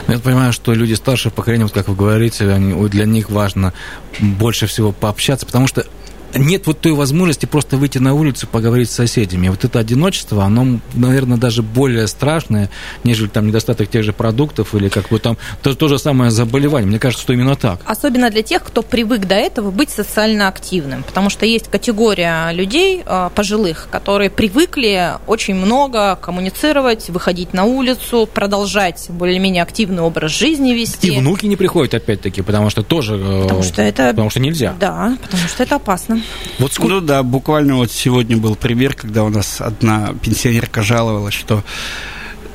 Ну, 0.08 0.14
я 0.14 0.18
понимаю, 0.18 0.52
что 0.52 0.74
люди 0.74 0.94
старшего 0.94 1.32
поколения, 1.32 1.62
вот 1.62 1.72
как 1.72 1.86
вы 1.86 1.94
говорите, 1.94 2.44
для 2.88 3.04
них 3.04 3.30
важно 3.30 3.72
больше 4.18 4.66
всего 4.66 4.90
пообщаться, 4.90 5.46
потому 5.46 5.68
что 5.68 5.86
нет 6.34 6.66
вот 6.66 6.80
той 6.80 6.92
возможности 6.92 7.46
просто 7.46 7.76
выйти 7.76 7.98
на 7.98 8.14
улицу, 8.14 8.46
поговорить 8.46 8.90
с 8.90 8.94
соседями. 8.94 9.48
Вот 9.48 9.64
это 9.64 9.78
одиночество, 9.78 10.44
оно, 10.44 10.80
наверное, 10.94 11.38
даже 11.38 11.62
более 11.62 12.06
страшное, 12.06 12.70
нежели 13.04 13.28
там 13.28 13.48
недостаток 13.48 13.88
тех 13.88 14.04
же 14.04 14.12
продуктов 14.12 14.74
или 14.74 14.88
как 14.88 15.08
бы 15.08 15.18
там 15.18 15.36
то, 15.62 15.74
то 15.74 15.88
же 15.88 15.98
самое 15.98 16.30
заболевание. 16.30 16.88
Мне 16.88 16.98
кажется, 16.98 17.22
что 17.22 17.32
именно 17.32 17.56
так. 17.56 17.80
Особенно 17.84 18.30
для 18.30 18.42
тех, 18.42 18.62
кто 18.62 18.82
привык 18.82 19.26
до 19.26 19.34
этого 19.34 19.70
быть 19.70 19.90
социально 19.90 20.48
активным, 20.48 21.02
потому 21.02 21.30
что 21.30 21.46
есть 21.46 21.68
категория 21.68 22.50
людей 22.52 23.02
а, 23.06 23.30
пожилых, 23.30 23.88
которые 23.90 24.30
привыкли 24.30 25.14
очень 25.26 25.54
много 25.54 26.16
коммуницировать, 26.16 27.08
выходить 27.10 27.52
на 27.52 27.64
улицу, 27.64 28.28
продолжать 28.32 29.06
более-менее 29.10 29.62
активный 29.62 30.02
образ 30.02 30.32
жизни 30.32 30.72
вести. 30.72 31.08
И 31.08 31.18
внуки 31.18 31.46
не 31.46 31.56
приходят 31.56 31.94
опять-таки, 31.94 32.42
потому 32.42 32.70
что 32.70 32.82
тоже... 32.82 33.16
Э, 33.16 33.42
потому 33.42 33.62
что 33.62 33.82
это... 33.82 34.10
Потому 34.10 34.30
что 34.30 34.40
нельзя. 34.40 34.74
Да, 34.78 35.16
потому 35.22 35.48
что 35.48 35.62
это 35.62 35.76
опасно. 35.76 36.19
Вот 36.58 36.72
сколько... 36.72 36.94
Ну 36.94 37.00
да, 37.00 37.22
буквально 37.22 37.76
вот 37.76 37.90
сегодня 37.90 38.36
был 38.36 38.56
пример, 38.56 38.94
когда 38.94 39.24
у 39.24 39.28
нас 39.28 39.60
одна 39.60 40.14
пенсионерка 40.22 40.82
жаловалась, 40.82 41.34
что 41.34 41.64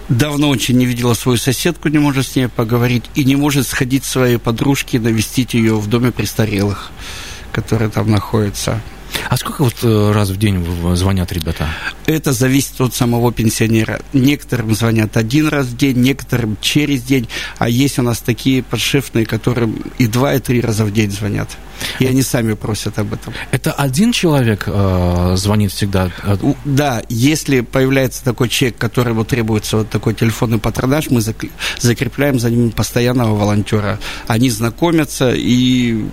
давно 0.09 0.49
очень 0.49 0.77
не 0.77 0.85
видела 0.85 1.13
свою 1.13 1.37
соседку, 1.37 1.89
не 1.89 1.97
может 1.97 2.27
с 2.27 2.35
ней 2.35 2.47
поговорить, 2.47 3.05
и 3.15 3.23
не 3.23 3.35
может 3.35 3.67
сходить 3.67 4.03
своей 4.03 4.37
подружке, 4.37 4.99
навестить 4.99 5.53
ее 5.53 5.75
в 5.75 5.87
доме 5.87 6.11
престарелых, 6.11 6.91
которые 7.51 7.89
там 7.89 8.11
находятся. 8.11 8.81
А 9.29 9.37
сколько 9.37 9.63
вот 9.63 9.75
э, 9.83 10.11
раз 10.11 10.29
в 10.29 10.37
день 10.37 10.65
звонят 10.95 11.31
ребята? 11.31 11.67
Это 12.05 12.31
зависит 12.33 12.79
от 12.79 12.93
самого 12.93 13.31
пенсионера. 13.31 14.01
Некоторым 14.13 14.73
звонят 14.75 15.17
один 15.17 15.47
раз 15.47 15.67
в 15.67 15.77
день, 15.77 15.97
некоторым 15.97 16.57
через 16.61 17.03
день, 17.03 17.27
а 17.57 17.69
есть 17.69 17.99
у 17.99 18.01
нас 18.01 18.19
такие 18.19 18.63
подшефные, 18.63 19.25
которым 19.25 19.81
и 19.97 20.07
два, 20.07 20.33
и 20.33 20.39
три 20.39 20.61
раза 20.61 20.85
в 20.85 20.93
день 20.93 21.11
звонят. 21.11 21.49
И 21.99 22.05
они 22.05 22.21
сами 22.21 22.53
просят 22.53 22.99
об 22.99 23.13
этом. 23.13 23.33
Это 23.51 23.71
один 23.71 24.11
человек 24.11 24.63
э, 24.67 25.33
звонит 25.37 25.71
всегда? 25.71 26.09
Да, 26.63 27.03
если 27.09 27.61
появляется 27.61 28.23
такой 28.23 28.49
человек, 28.49 28.77
которому 28.77 29.25
требуется 29.25 29.77
вот 29.77 29.89
такой 29.89 30.13
телефонный 30.13 30.59
патронаж, 30.59 31.09
мы 31.09 31.21
закрепляем 31.79 32.39
за 32.39 32.49
ним 32.49 32.71
постоянного 32.71 33.35
волонтера. 33.35 33.99
Они 34.27 34.49
знакомятся 34.49 35.33
и 35.35 36.05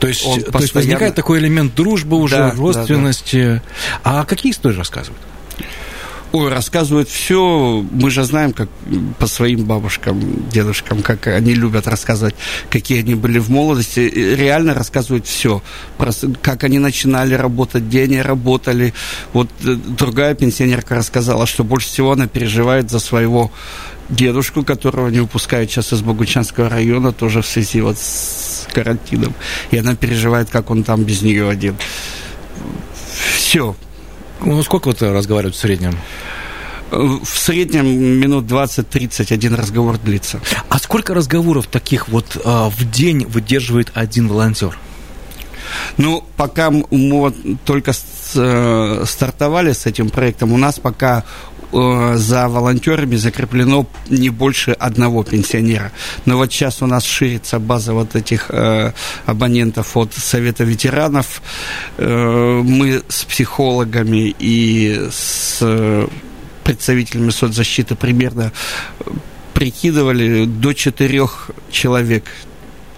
то 0.00 0.08
есть, 0.08 0.22
постоянно... 0.22 0.52
то 0.52 0.58
есть 0.60 0.74
возникает 0.74 1.14
такой 1.14 1.38
элемент 1.38 1.74
дружбы 1.74 2.16
уже, 2.16 2.36
да, 2.36 2.50
родственности. 2.52 3.62
Да, 4.04 4.10
да. 4.12 4.20
А 4.20 4.24
какие 4.24 4.52
истории 4.52 4.76
рассказывают? 4.76 5.20
Ой, 6.34 6.48
рассказывают 6.48 7.08
все. 7.08 7.86
Мы 7.92 8.10
же 8.10 8.24
знаем, 8.24 8.52
как 8.52 8.68
по 9.20 9.28
своим 9.28 9.66
бабушкам, 9.66 10.48
дедушкам, 10.50 11.00
как 11.00 11.28
они 11.28 11.54
любят 11.54 11.86
рассказывать, 11.86 12.34
какие 12.70 12.98
они 12.98 13.14
были 13.14 13.38
в 13.38 13.50
молодости. 13.50 14.00
Реально 14.00 14.74
рассказывают 14.74 15.28
все. 15.28 15.62
Про, 15.96 16.10
как 16.42 16.64
они 16.64 16.80
начинали 16.80 17.34
работать, 17.34 17.84
где 17.84 18.02
они 18.02 18.20
работали. 18.20 18.94
Вот 19.32 19.48
э, 19.62 19.74
другая 19.74 20.34
пенсионерка 20.34 20.96
рассказала, 20.96 21.46
что 21.46 21.62
больше 21.62 21.86
всего 21.86 22.10
она 22.10 22.26
переживает 22.26 22.90
за 22.90 22.98
своего 22.98 23.52
дедушку, 24.08 24.64
которого 24.64 25.08
не 25.08 25.20
выпускают 25.20 25.70
сейчас 25.70 25.92
из 25.92 26.02
Богучанского 26.02 26.68
района, 26.68 27.12
тоже 27.12 27.42
в 27.42 27.46
связи 27.46 27.80
вот 27.80 27.98
с 27.98 28.66
карантином. 28.72 29.34
И 29.70 29.78
она 29.78 29.94
переживает, 29.94 30.50
как 30.50 30.70
он 30.70 30.84
там 30.84 31.04
без 31.04 31.22
нее 31.22 31.48
один. 31.48 31.76
Все. 33.36 33.74
Ну, 34.40 34.62
сколько 34.62 34.88
вот 34.88 35.02
разговаривают 35.02 35.56
в 35.56 35.58
среднем? 35.58 35.96
В 36.90 37.26
среднем 37.26 37.86
минут 37.86 38.44
20-30 38.44 39.32
один 39.32 39.54
разговор 39.54 39.98
длится. 39.98 40.40
А 40.68 40.78
сколько 40.78 41.14
разговоров 41.14 41.66
таких 41.66 42.08
вот 42.08 42.40
а, 42.44 42.68
в 42.68 42.90
день 42.90 43.24
выдерживает 43.26 43.90
один 43.94 44.28
волонтер? 44.28 44.78
Ну, 45.96 46.24
пока 46.36 46.70
мы 46.70 46.84
вот 46.90 47.34
только 47.64 47.92
э, 48.34 49.04
стартовали 49.06 49.72
с 49.72 49.86
этим 49.86 50.10
проектом, 50.10 50.52
у 50.52 50.56
нас 50.56 50.78
пока 50.78 51.24
за 51.74 52.48
волонтерами 52.48 53.16
закреплено 53.16 53.86
не 54.08 54.30
больше 54.30 54.72
одного 54.72 55.24
пенсионера. 55.24 55.92
Но 56.24 56.36
вот 56.36 56.52
сейчас 56.52 56.82
у 56.82 56.86
нас 56.86 57.04
ширится 57.04 57.58
база 57.58 57.92
вот 57.92 58.14
этих 58.14 58.46
э, 58.50 58.92
абонентов 59.26 59.96
от 59.96 60.12
Совета 60.14 60.64
ветеранов. 60.64 61.42
Э, 61.98 62.62
мы 62.64 63.02
с 63.08 63.24
психологами 63.24 64.34
и 64.38 65.08
с 65.10 66.06
представителями 66.62 67.30
соцзащиты 67.30 67.94
примерно 67.94 68.52
прикидывали 69.52 70.46
до 70.46 70.72
четырех 70.72 71.50
человек, 71.70 72.24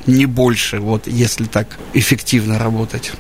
не 0.07 0.27
больше, 0.27 0.79
вот 0.79 1.07
если 1.07 1.45
так 1.45 1.79
эффективно 1.93 2.59
работать. 2.59 3.13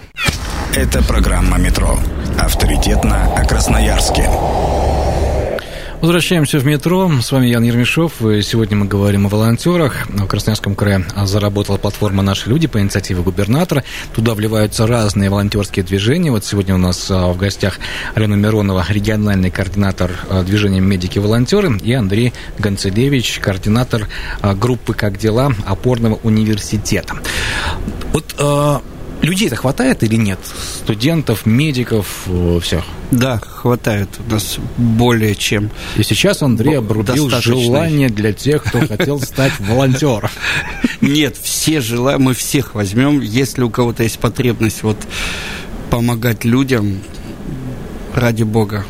Это 0.75 1.03
программа 1.03 1.59
«Метро». 1.59 1.99
Авторитетно 2.39 3.35
о 3.35 3.45
Красноярске. 3.45 4.29
Возвращаемся 6.01 6.59
в 6.59 6.67
метро. 6.67 7.11
С 7.23 7.33
вами 7.33 7.47
Ян 7.47 7.63
Ермешов. 7.63 8.13
Сегодня 8.21 8.77
мы 8.77 8.87
говорим 8.87 9.27
о 9.27 9.29
волонтерах. 9.31 10.07
В 10.09 10.27
Красноярском 10.27 10.75
крае 10.75 11.05
заработала 11.25 11.79
платформа 11.79 12.23
«Наши 12.23 12.51
люди» 12.51 12.67
по 12.67 12.79
инициативе 12.81 13.23
губернатора. 13.23 13.83
Туда 14.15 14.35
вливаются 14.35 14.87
разные 14.87 15.31
волонтерские 15.31 15.85
движения. 15.85 16.31
Вот 16.31 16.45
сегодня 16.45 16.75
у 16.75 16.79
нас 16.79 17.11
а, 17.11 17.33
в 17.33 17.39
гостях 17.39 17.79
Алена 18.15 18.37
Миронова, 18.37 18.85
региональный 18.89 19.51
координатор 19.51 20.13
а, 20.29 20.43
движения 20.43 20.81
«Медики-волонтеры», 20.81 21.79
и 21.79 21.93
Андрей 21.95 22.35
Гонцелевич, 22.59 23.39
координатор 23.41 24.07
а, 24.43 24.55
группы 24.55 24.93
«Как 24.93 25.19
дела?» 25.19 25.53
опорного 25.65 26.21
университета. 26.23 27.15
Вот 28.13 28.35
Людей-то 29.23 29.57
хватает 29.57 30.03
или 30.03 30.17
нет? 30.17 30.39
Студентов, 30.83 31.47
медиков, 31.47 32.25
э, 32.27 32.61
всех? 32.63 32.85
Да, 33.11 33.39
хватает. 33.39 34.09
У 34.27 34.31
нас 34.31 34.59
более 34.77 35.35
чем. 35.35 35.71
И 35.97 36.03
сейчас 36.03 36.43
Андрей 36.43 36.79
обрубил 36.79 37.31
желание 37.31 38.09
для 38.09 38.33
тех, 38.33 38.63
кто 38.65 38.87
хотел 38.87 39.21
стать 39.21 39.53
волонтером. 39.59 40.31
Нет, 41.01 41.37
все 41.37 41.81
желаем, 41.81 42.23
мы 42.23 42.35
всех 42.35 42.75
возьмем. 42.75 43.21
Если 43.21 43.63
у 43.63 43.71
кого-то 43.71 44.03
есть 44.03 44.19
потребность 44.19 44.83
вот 44.83 44.99
помогать 45.91 46.45
людям 46.45 47.01
ради 48.15 48.43
Бога. 48.43 48.85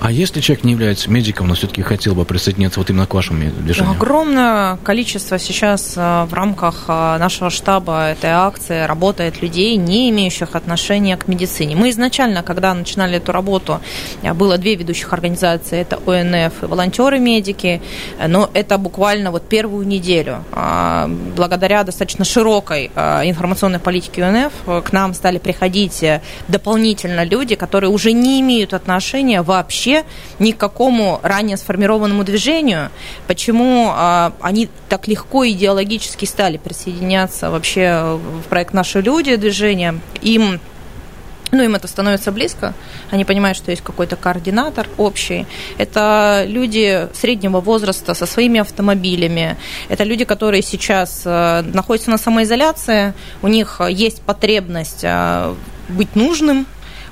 А 0.00 0.10
если 0.10 0.40
человек 0.40 0.64
не 0.64 0.72
является 0.72 1.10
медиком, 1.10 1.48
но 1.48 1.54
все-таки 1.54 1.82
хотел 1.82 2.14
бы 2.14 2.24
присоединиться 2.24 2.80
вот 2.80 2.90
именно 2.90 3.06
к 3.06 3.14
вашему 3.14 3.50
движению? 3.50 3.92
Огромное 3.92 4.76
количество 4.78 5.38
сейчас 5.38 5.94
э, 5.96 6.24
в 6.24 6.32
рамках 6.32 6.84
э, 6.88 7.18
нашего 7.18 7.50
штаба 7.50 8.08
этой 8.08 8.30
акции 8.30 8.86
работает 8.86 9.42
людей, 9.42 9.76
не 9.76 10.10
имеющих 10.10 10.54
отношения 10.54 11.16
к 11.16 11.28
медицине. 11.28 11.76
Мы 11.76 11.90
изначально, 11.90 12.42
когда 12.42 12.74
начинали 12.74 13.16
эту 13.16 13.32
работу, 13.32 13.80
э, 14.22 14.32
было 14.34 14.58
две 14.58 14.74
ведущих 14.74 15.12
организации, 15.12 15.80
это 15.80 15.96
ОНФ 15.96 16.62
и 16.62 16.66
волонтеры-медики, 16.66 17.82
но 18.26 18.50
это 18.52 18.78
буквально 18.78 19.30
вот 19.30 19.48
первую 19.48 19.86
неделю. 19.86 20.44
Благодаря 21.36 21.84
достаточно 21.84 22.24
широкой 22.24 22.86
информационной 22.86 23.78
политике 23.78 24.24
ОНФ 24.24 24.84
к 24.84 24.92
нам 24.92 25.14
стали 25.14 25.38
приходить 25.38 26.04
дополнительно 26.48 27.24
люди, 27.24 27.54
которые 27.54 27.90
уже 27.90 28.12
не 28.12 28.40
имеют 28.40 28.74
отношения 28.74 29.42
вообще 29.74 30.04
ни 30.38 30.52
к 30.52 30.56
какому 30.56 31.18
ранее 31.22 31.56
сформированному 31.56 32.22
движению. 32.22 32.90
Почему 33.26 33.92
э, 33.92 34.30
они 34.40 34.68
так 34.88 35.08
легко 35.08 35.46
идеологически 35.48 36.26
стали 36.26 36.58
присоединяться 36.58 37.50
вообще 37.50 38.18
в 38.44 38.48
проект 38.48 38.72
«Наши 38.72 39.00
люди» 39.00 39.34
движение? 39.36 40.00
Им 40.22 40.60
ну, 41.52 41.62
им 41.62 41.76
это 41.76 41.86
становится 41.86 42.32
близко, 42.32 42.74
они 43.12 43.24
понимают, 43.24 43.56
что 43.56 43.70
есть 43.70 43.82
какой-то 43.82 44.16
координатор 44.16 44.88
общий. 44.96 45.46
Это 45.78 46.44
люди 46.48 47.08
среднего 47.14 47.60
возраста 47.60 48.14
со 48.14 48.26
своими 48.26 48.58
автомобилями, 48.60 49.56
это 49.88 50.02
люди, 50.02 50.24
которые 50.24 50.62
сейчас 50.62 51.22
э, 51.24 51.62
находятся 51.62 52.10
на 52.10 52.18
самоизоляции, 52.18 53.14
у 53.42 53.48
них 53.48 53.80
есть 53.88 54.22
потребность 54.22 55.04
э, 55.04 55.54
быть 55.88 56.16
нужным, 56.16 56.66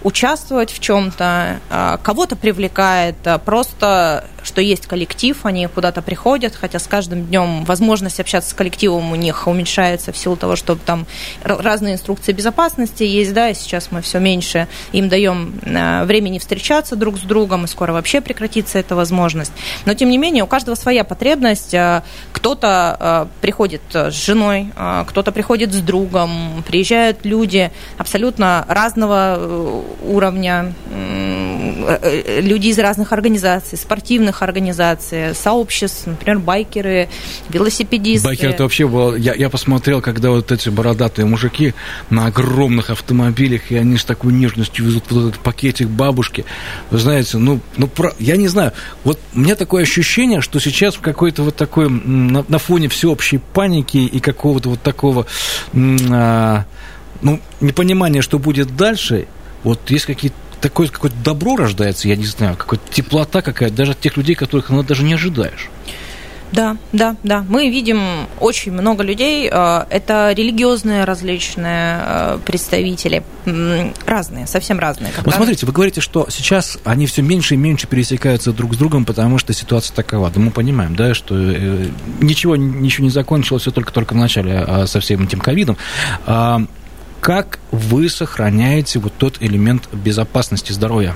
участвовать 0.05 0.73
в 0.73 0.81
чем-то, 0.81 1.61
а, 1.71 1.99
кого-то 1.99 2.37
привлекает 2.37 3.17
а, 3.25 3.39
просто 3.39 4.25
что 4.43 4.61
есть 4.61 4.87
коллектив, 4.87 5.39
они 5.45 5.67
куда-то 5.67 6.03
приходят, 6.03 6.55
хотя 6.55 6.79
с 6.79 6.87
каждым 6.87 7.27
днем 7.27 7.65
возможность 7.65 8.21
общаться 8.21 8.51
с 8.51 8.55
коллективом 8.55 9.13
у 9.13 9.15
них 9.15 9.47
уменьшается 9.47 10.13
в 10.13 10.17
силу 10.17 10.37
того, 10.37 10.57
что 10.57 10.77
там 10.77 11.07
разные 11.43 11.95
инструкции 11.95 12.33
безопасности 12.33 13.03
есть, 13.05 13.33
да, 13.33 13.51
и 13.51 13.55
сейчас 13.55 13.89
мы 13.91 14.03
все 14.03 14.19
меньше 14.19 14.69
им 14.93 15.09
даем 15.09 15.61
э, 15.63 16.05
времени 16.05 16.39
встречаться 16.39 16.97
друг 16.97 17.19
с 17.19 17.23
другом, 17.23 17.65
и 17.65 17.69
скоро 17.69 17.93
вообще 17.93 18.21
прекратится 18.21 18.79
эта 18.79 18.97
возможность. 18.97 19.53
Но, 19.85 19.95
тем 19.95 20.11
не 20.11 20.19
менее, 20.19 20.45
у 20.45 20.47
каждого 20.47 20.75
своя 20.75 21.05
потребность. 21.05 21.75
Э, 21.75 22.03
кто-то 22.33 22.97
э, 22.99 23.27
приходит 23.41 23.83
с 23.93 24.13
женой, 24.13 24.73
кто-то 25.07 25.31
приходит 25.33 25.73
с 25.73 25.81
другом, 25.81 26.65
приезжают 26.67 27.25
люди 27.25 27.71
абсолютно 27.99 28.65
разного 28.69 29.85
уровня, 30.03 30.75
люди 32.41 32.69
из 32.69 32.79
разных 32.79 33.13
организаций, 33.13 33.79
спортивных 33.79 34.32
общественных 34.33 34.43
организаций, 34.43 35.35
сообществ, 35.35 36.07
например, 36.07 36.39
байкеры, 36.39 37.09
велосипедисты. 37.51 38.27
Байкеры 38.27 38.53
это 38.53 38.63
вообще 38.63 38.87
было... 38.87 39.15
Я, 39.15 39.35
я 39.35 39.49
посмотрел, 39.49 40.01
когда 40.01 40.31
вот 40.31 40.51
эти 40.51 40.69
бородатые 40.71 41.27
мужики 41.27 41.75
на 42.11 42.27
огромных 42.27 42.91
автомобилях, 42.91 43.71
и 43.71 43.77
они 43.77 43.97
с 43.97 44.05
такой 44.05 44.33
нежностью 44.33 44.87
везут 44.87 45.05
вот 45.11 45.29
этот 45.29 45.41
пакетик 45.41 45.89
бабушки. 45.89 46.45
Вы 46.91 46.99
знаете, 46.99 47.39
ну, 47.39 47.61
ну 47.77 47.87
про... 47.87 48.13
я 48.19 48.37
не 48.37 48.49
знаю. 48.49 48.73
Вот 49.05 49.19
у 49.35 49.41
меня 49.41 49.55
такое 49.55 49.83
ощущение, 49.83 50.41
что 50.41 50.61
сейчас 50.61 50.95
в 50.95 51.01
какой-то 51.01 51.43
вот 51.43 51.57
такой... 51.57 51.89
На, 51.89 52.45
на 52.49 52.59
фоне 52.59 52.89
всеобщей 52.89 53.39
паники 53.39 53.99
и 53.99 54.21
какого-то 54.21 54.71
вот 54.71 54.83
такого... 54.83 55.27
А, 55.75 56.65
ну, 57.21 57.41
непонимания, 57.61 58.23
что 58.23 58.39
будет 58.39 58.77
дальше, 58.77 59.27
вот 59.63 59.91
есть 59.91 60.07
какие-то 60.07 60.37
такое 60.63 60.89
какое-то 60.89 61.17
добро 61.23 61.57
рождается, 61.57 62.09
я 62.09 62.17
не 62.17 62.25
знаю, 62.25 62.57
какая-то 62.57 62.91
теплота 62.91 63.43
какая-то, 63.43 63.75
даже 63.75 63.93
от 63.93 64.01
тех 64.01 64.17
людей, 64.17 64.35
которых 64.35 64.71
она 64.71 64.83
даже 64.83 65.03
не 65.03 65.13
ожидаешь. 65.13 65.69
Да, 66.53 66.77
да, 66.93 67.17
да. 67.23 67.45
Мы 67.49 67.71
видим 67.71 68.29
очень 68.39 68.73
много 68.73 69.03
людей. 69.03 69.49
Э, 69.51 69.85
это 69.89 70.33
религиозные 70.37 71.05
различные 71.05 72.01
э, 72.03 72.39
представители, 72.45 73.23
разные, 74.07 74.47
совсем 74.47 74.79
разные. 74.79 75.13
Когда... 75.13 75.31
Ну, 75.31 75.35
смотрите, 75.35 75.65
вы 75.65 75.73
говорите, 75.73 76.03
что 76.03 76.27
сейчас 76.29 76.79
они 76.85 77.07
все 77.07 77.23
меньше 77.23 77.55
и 77.55 77.57
меньше 77.57 77.87
пересекаются 77.87 78.53
друг 78.53 78.75
с 78.75 78.77
другом, 78.77 79.07
потому 79.07 79.39
что 79.39 79.55
ситуация 79.55 79.95
такова. 79.95 80.31
Да 80.31 80.41
мы 80.41 80.51
понимаем, 80.51 80.95
да, 80.95 81.15
что 81.15 81.35
э, 81.39 81.87
ничего, 82.21 82.55
ничего 82.55 83.05
не 83.05 83.11
закончилось, 83.11 83.63
все 83.63 83.71
только-только 83.71 84.13
в 84.13 84.17
начале 84.17 84.59
а, 84.59 84.87
со 84.87 85.01
всем 85.01 85.25
этим 85.25 85.41
ковидом. 85.41 85.79
Как 87.23 87.61
вы 87.71 88.09
сохраняете 88.09 88.99
вот 88.99 89.13
тот 89.17 89.37
элемент 89.41 89.89
безопасности 89.93 90.73
здоровья? 90.73 91.15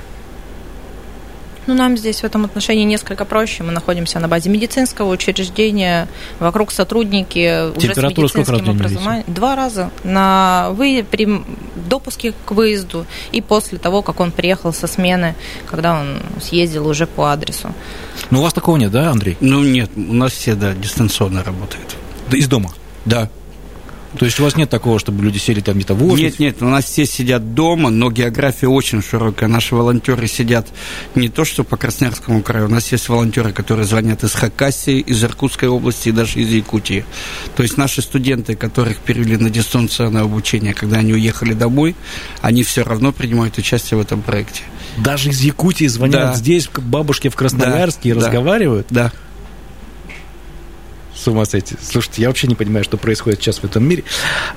Ну, 1.66 1.74
нам 1.74 1.96
здесь 1.96 2.20
в 2.20 2.24
этом 2.24 2.44
отношении 2.44 2.84
несколько 2.84 3.24
проще. 3.24 3.64
Мы 3.64 3.72
находимся 3.72 4.20
на 4.20 4.28
базе 4.28 4.48
медицинского 4.48 5.10
учреждения, 5.10 6.06
вокруг 6.38 6.70
сотрудники 6.70 7.76
уже 7.76 7.92
с 7.92 7.96
медицинским 7.96 8.70
образованием. 8.70 9.24
Два 9.26 9.56
раза 9.56 9.90
на 10.04 10.68
вы 10.74 11.04
при 11.10 11.42
допуске 11.74 12.34
к 12.44 12.52
выезду 12.52 13.04
и 13.32 13.40
после 13.40 13.78
того, 13.78 14.02
как 14.02 14.20
он 14.20 14.30
приехал 14.30 14.72
со 14.72 14.86
смены, 14.86 15.34
когда 15.68 15.98
он 15.98 16.20
съездил 16.40 16.86
уже 16.86 17.08
по 17.08 17.32
адресу. 17.32 17.74
Ну, 18.30 18.38
у 18.38 18.42
вас 18.42 18.52
такого 18.52 18.76
нет, 18.76 18.92
да, 18.92 19.10
Андрей? 19.10 19.36
Ну, 19.40 19.64
нет, 19.64 19.90
у 19.96 20.14
нас 20.14 20.30
все, 20.30 20.54
да, 20.54 20.72
дистанционно 20.72 21.42
работают. 21.42 21.96
Из 22.30 22.46
дома? 22.46 22.70
Да. 23.04 23.28
То 24.18 24.24
есть 24.24 24.40
у 24.40 24.44
вас 24.44 24.56
нет 24.56 24.70
такого, 24.70 24.98
чтобы 24.98 25.22
люди 25.22 25.38
сели 25.38 25.60
там 25.60 25.76
где-то 25.76 25.94
в 25.94 26.04
офис? 26.06 26.22
Нет, 26.22 26.38
нет, 26.38 26.62
у 26.62 26.66
нас 26.66 26.84
все 26.84 27.06
сидят 27.06 27.54
дома, 27.54 27.90
но 27.90 28.10
география 28.10 28.68
очень 28.68 29.02
широкая. 29.02 29.48
Наши 29.48 29.74
волонтеры 29.74 30.26
сидят 30.26 30.68
не 31.14 31.28
то, 31.28 31.44
что 31.44 31.64
по 31.64 31.76
Красноярскому 31.76 32.42
краю, 32.42 32.66
у 32.66 32.68
нас 32.68 32.90
есть 32.92 33.08
волонтеры, 33.08 33.52
которые 33.52 33.86
звонят 33.86 34.24
из 34.24 34.32
Хакасии, 34.32 35.00
из 35.00 35.22
Иркутской 35.22 35.68
области 35.68 36.08
и 36.08 36.12
даже 36.12 36.40
из 36.40 36.50
Якутии. 36.50 37.04
То 37.56 37.62
есть 37.62 37.76
наши 37.76 38.02
студенты, 38.02 38.56
которых 38.56 38.98
перевели 38.98 39.36
на 39.36 39.50
дистанционное 39.50 40.22
обучение, 40.22 40.74
когда 40.74 40.98
они 40.98 41.12
уехали 41.12 41.52
домой, 41.52 41.94
они 42.40 42.62
все 42.62 42.82
равно 42.82 43.12
принимают 43.12 43.58
участие 43.58 43.98
в 43.98 44.00
этом 44.00 44.22
проекте. 44.22 44.62
Даже 44.96 45.30
из 45.30 45.40
Якутии 45.40 45.86
звонят 45.86 46.32
да. 46.32 46.34
здесь, 46.34 46.68
к 46.68 46.80
бабушке 46.80 47.28
в 47.28 47.36
Красноярске 47.36 48.14
да, 48.14 48.20
и 48.20 48.24
разговаривают? 48.24 48.86
Да. 48.90 49.12
С 51.16 51.26
ума 51.28 51.46
сойти. 51.46 51.76
Слушайте, 51.80 52.20
я 52.22 52.28
вообще 52.28 52.46
не 52.46 52.54
понимаю, 52.54 52.84
что 52.84 52.98
происходит 52.98 53.40
сейчас 53.40 53.58
в 53.58 53.64
этом 53.64 53.82
мире. 53.84 54.04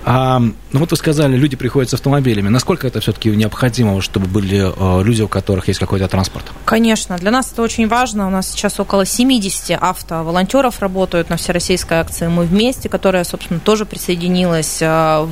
А, 0.03 0.39
ну 0.39 0.79
вот 0.79 0.91
вы 0.91 0.97
сказали, 0.97 1.37
люди 1.37 1.55
приходят 1.55 1.89
с 1.89 1.93
автомобилями. 1.93 2.49
Насколько 2.49 2.85
это 2.85 2.99
все-таки 2.99 3.29
необходимо, 3.29 4.01
чтобы 4.01 4.27
были 4.27 4.69
э, 4.75 5.03
люди, 5.03 5.21
у 5.21 5.29
которых 5.29 5.69
есть 5.69 5.79
какой-то 5.79 6.09
транспорт? 6.09 6.45
Конечно. 6.65 7.17
Для 7.17 7.31
нас 7.31 7.53
это 7.53 7.61
очень 7.61 7.87
важно. 7.87 8.27
У 8.27 8.29
нас 8.29 8.51
сейчас 8.51 8.77
около 8.77 9.05
70 9.05 9.77
автоволонтеров 9.79 10.81
работают 10.81 11.29
на 11.29 11.37
всероссийской 11.37 11.99
акции 11.99 12.27
«Мы 12.27 12.43
вместе», 12.43 12.89
которая, 12.89 13.23
собственно, 13.23 13.61
тоже 13.61 13.85
присоединилась 13.85 14.81
э, 14.81 14.85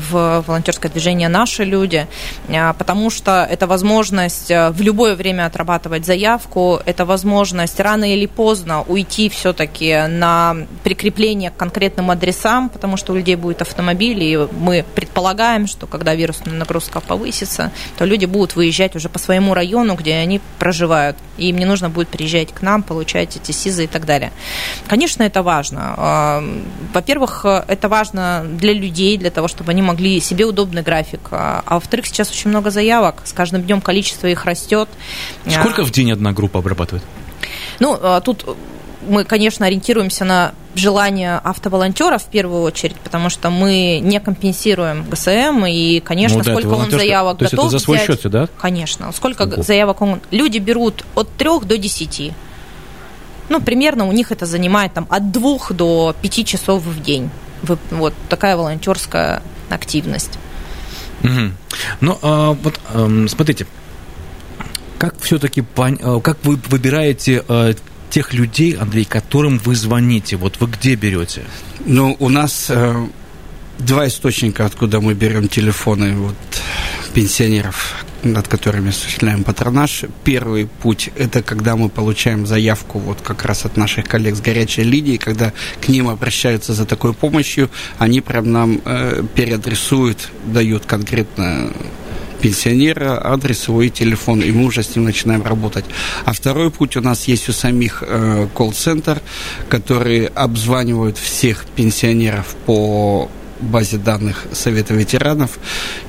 в 0.10 0.46
волонтерское 0.48 0.90
движение 0.90 1.28
«Наши 1.28 1.66
люди», 1.66 2.08
э, 2.48 2.74
потому 2.74 3.10
что 3.10 3.46
это 3.50 3.68
возможность 3.68 4.50
в 4.50 4.76
любое 4.80 5.16
время 5.16 5.46
отрабатывать 5.46 6.06
заявку, 6.06 6.80
это 6.86 7.04
возможность 7.04 7.80
рано 7.82 8.13
или 8.13 8.28
поздно 8.28 8.84
уйти 8.84 9.28
все-таки 9.28 10.08
на 10.08 10.56
прикрепление 10.84 11.17
прикрепление 11.18 11.50
к 11.50 11.58
конкретным 11.58 12.12
адресам, 12.12 12.70
потому 12.70 12.96
что 12.98 13.14
у 13.14 13.16
людей 13.16 13.36
будет 13.36 13.62
автомобиль, 13.62 14.24
и 14.24 14.38
мы 14.38 14.86
предполагаем, 14.96 15.66
что 15.66 15.88
когда 15.88 16.14
вирусная 16.14 16.54
нагрузка 16.54 17.00
повысится, 17.00 17.72
то 17.98 18.06
люди 18.06 18.26
будут 18.26 18.56
выезжать 18.56 18.96
уже 18.96 19.10
по 19.10 19.18
своему 19.18 19.54
району, 19.54 19.96
где 19.96 20.14
они 20.14 20.40
проживают, 20.60 21.18
и 21.38 21.50
им 21.50 21.58
не 21.58 21.66
нужно 21.66 21.90
будет 21.90 22.10
приезжать 22.10 22.54
к 22.54 22.62
нам, 22.62 22.84
получать 22.84 23.36
эти 23.36 23.52
СИЗы 23.52 23.86
и 23.86 23.88
так 23.88 24.06
далее. 24.06 24.32
Конечно, 24.88 25.24
это 25.24 25.42
важно. 25.42 25.96
А, 25.98 26.44
во-первых, 26.94 27.46
это 27.46 27.90
важно 27.90 28.46
для 28.46 28.74
людей, 28.74 29.18
для 29.18 29.32
того, 29.32 29.48
чтобы 29.48 29.72
они 29.72 29.82
могли 29.82 30.20
себе 30.20 30.46
удобный 30.46 30.84
график. 30.84 31.22
А, 31.32 31.64
а 31.66 31.76
во-вторых, 31.76 32.06
сейчас 32.06 32.30
очень 32.30 32.52
много 32.52 32.70
заявок, 32.70 33.22
с 33.26 33.34
каждым 33.34 33.64
днем 33.64 33.82
количество 33.82 34.28
их 34.28 34.46
растет. 34.46 34.88
Сколько 35.48 35.84
в 35.84 35.92
день 35.92 36.12
одна 36.12 36.32
группа 36.32 36.60
обрабатывает? 36.60 37.04
Ну, 37.80 37.98
а, 38.02 38.22
тут 38.22 38.46
мы, 39.08 39.24
конечно, 39.24 39.65
ориентируемся 39.65 40.26
на 40.26 40.54
желание 40.76 41.38
автоволонтера 41.43 42.17
в 42.17 42.26
первую 42.26 42.62
очередь, 42.62 42.96
потому 42.98 43.30
что 43.30 43.50
мы 43.50 44.00
не 44.02 44.20
компенсируем 44.20 45.06
ГСМ, 45.10 45.65
и, 45.65 46.00
конечно, 46.00 46.39
ну, 46.39 46.43
да, 46.43 46.52
сколько 46.52 46.74
он 46.74 46.91
заявок 46.91 47.39
то 47.39 47.46
готов 47.46 47.52
есть 47.52 47.54
это 47.54 47.70
за 47.70 47.80
свой 47.80 47.98
взять, 47.98 48.22
счет, 48.22 48.32
да? 48.32 48.50
Конечно. 48.60 49.12
Сколько 49.12 49.43
Ого. 49.43 49.63
заявок 49.63 50.02
он... 50.02 50.22
Люди 50.32 50.60
берут 50.60 51.04
от 51.15 51.30
трех 51.32 51.65
до 51.65 51.78
десяти. 51.78 52.34
Ну, 53.50 53.62
примерно 53.62 54.08
у 54.08 54.12
них 54.12 54.32
это 54.32 54.46
занимает 54.46 54.93
там 54.93 55.08
от 55.10 55.32
двух 55.32 55.72
до 55.72 56.15
пяти 56.22 56.46
часов 56.46 56.84
в 56.84 57.02
день. 57.02 57.30
Вот 57.63 58.13
такая 58.30 58.56
волонтерская 58.56 59.41
активность. 59.70 60.38
Угу. 61.24 61.52
Ну, 62.02 62.20
а, 62.22 62.52
вот 62.52 62.80
а, 62.93 63.26
смотрите, 63.28 63.65
как 64.98 65.15
все-таки, 65.22 65.62
э, 65.62 66.20
как 66.22 66.38
вы 66.43 66.60
выбираете 66.67 67.43
э, 67.48 67.74
тех 68.10 68.34
людей, 68.34 68.74
Андрей, 68.74 69.06
которым 69.06 69.58
вы 69.58 69.76
звоните? 69.76 70.36
Вот 70.36 70.60
вы 70.60 70.67
где 70.67 70.96
берете? 70.96 71.43
Ну, 71.86 72.15
у 72.20 72.30
нас 72.30 72.67
э, 72.70 73.08
два 73.80 74.08
источника, 74.08 74.65
откуда 74.65 75.00
мы 75.00 75.13
берем 75.13 75.48
телефоны. 75.48 76.15
Вот 76.15 76.36
пенсионеров, 77.17 78.06
над 78.22 78.48
которыми 78.48 78.89
осуществляем 78.89 79.43
патронаж. 79.43 80.04
Первый 80.24 80.67
путь– 80.67 81.10
это 81.15 81.41
когда 81.41 81.76
мы 81.76 81.89
получаем 81.89 82.46
заявку 82.46 83.00
вот 83.00 83.22
как 83.22 83.43
раз 83.43 83.65
от 83.65 83.76
наших 83.76 84.06
коллег 84.08 84.36
с 84.36 84.41
горячей 84.41 84.84
линии, 84.84 85.17
когда 85.17 85.52
к 85.82 85.88
ним 85.88 86.10
обращаются 86.10 86.74
за 86.74 86.86
такой 86.86 87.13
помощью, 87.13 87.72
они 87.98 88.22
прям 88.22 88.52
нам 88.52 88.82
э, 88.86 89.24
переадресуют, 89.34 90.30
дают 90.46 90.86
конкретно 90.86 91.72
пенсионера, 92.41 93.19
адрес 93.23 93.67
и 93.69 93.89
телефон, 93.89 94.41
и 94.41 94.52
мы 94.52 94.65
уже 94.65 94.84
с 94.84 94.95
ним 94.95 95.06
начинаем 95.06 95.43
работать. 95.43 95.86
А 96.26 96.34
второй 96.34 96.71
путь 96.71 96.95
у 96.97 97.02
нас 97.02 97.28
есть 97.28 97.50
у 97.50 97.54
самих 97.54 98.04
э, 98.06 98.47
колл-центр, 98.54 99.21
которые 99.69 100.28
обзванивают 100.28 101.17
всех 101.17 101.65
пенсионеров 101.76 102.56
по 102.65 103.30
базе 103.60 103.98
данных 103.98 104.46
Совета 104.52 104.93
ветеранов, 104.93 105.60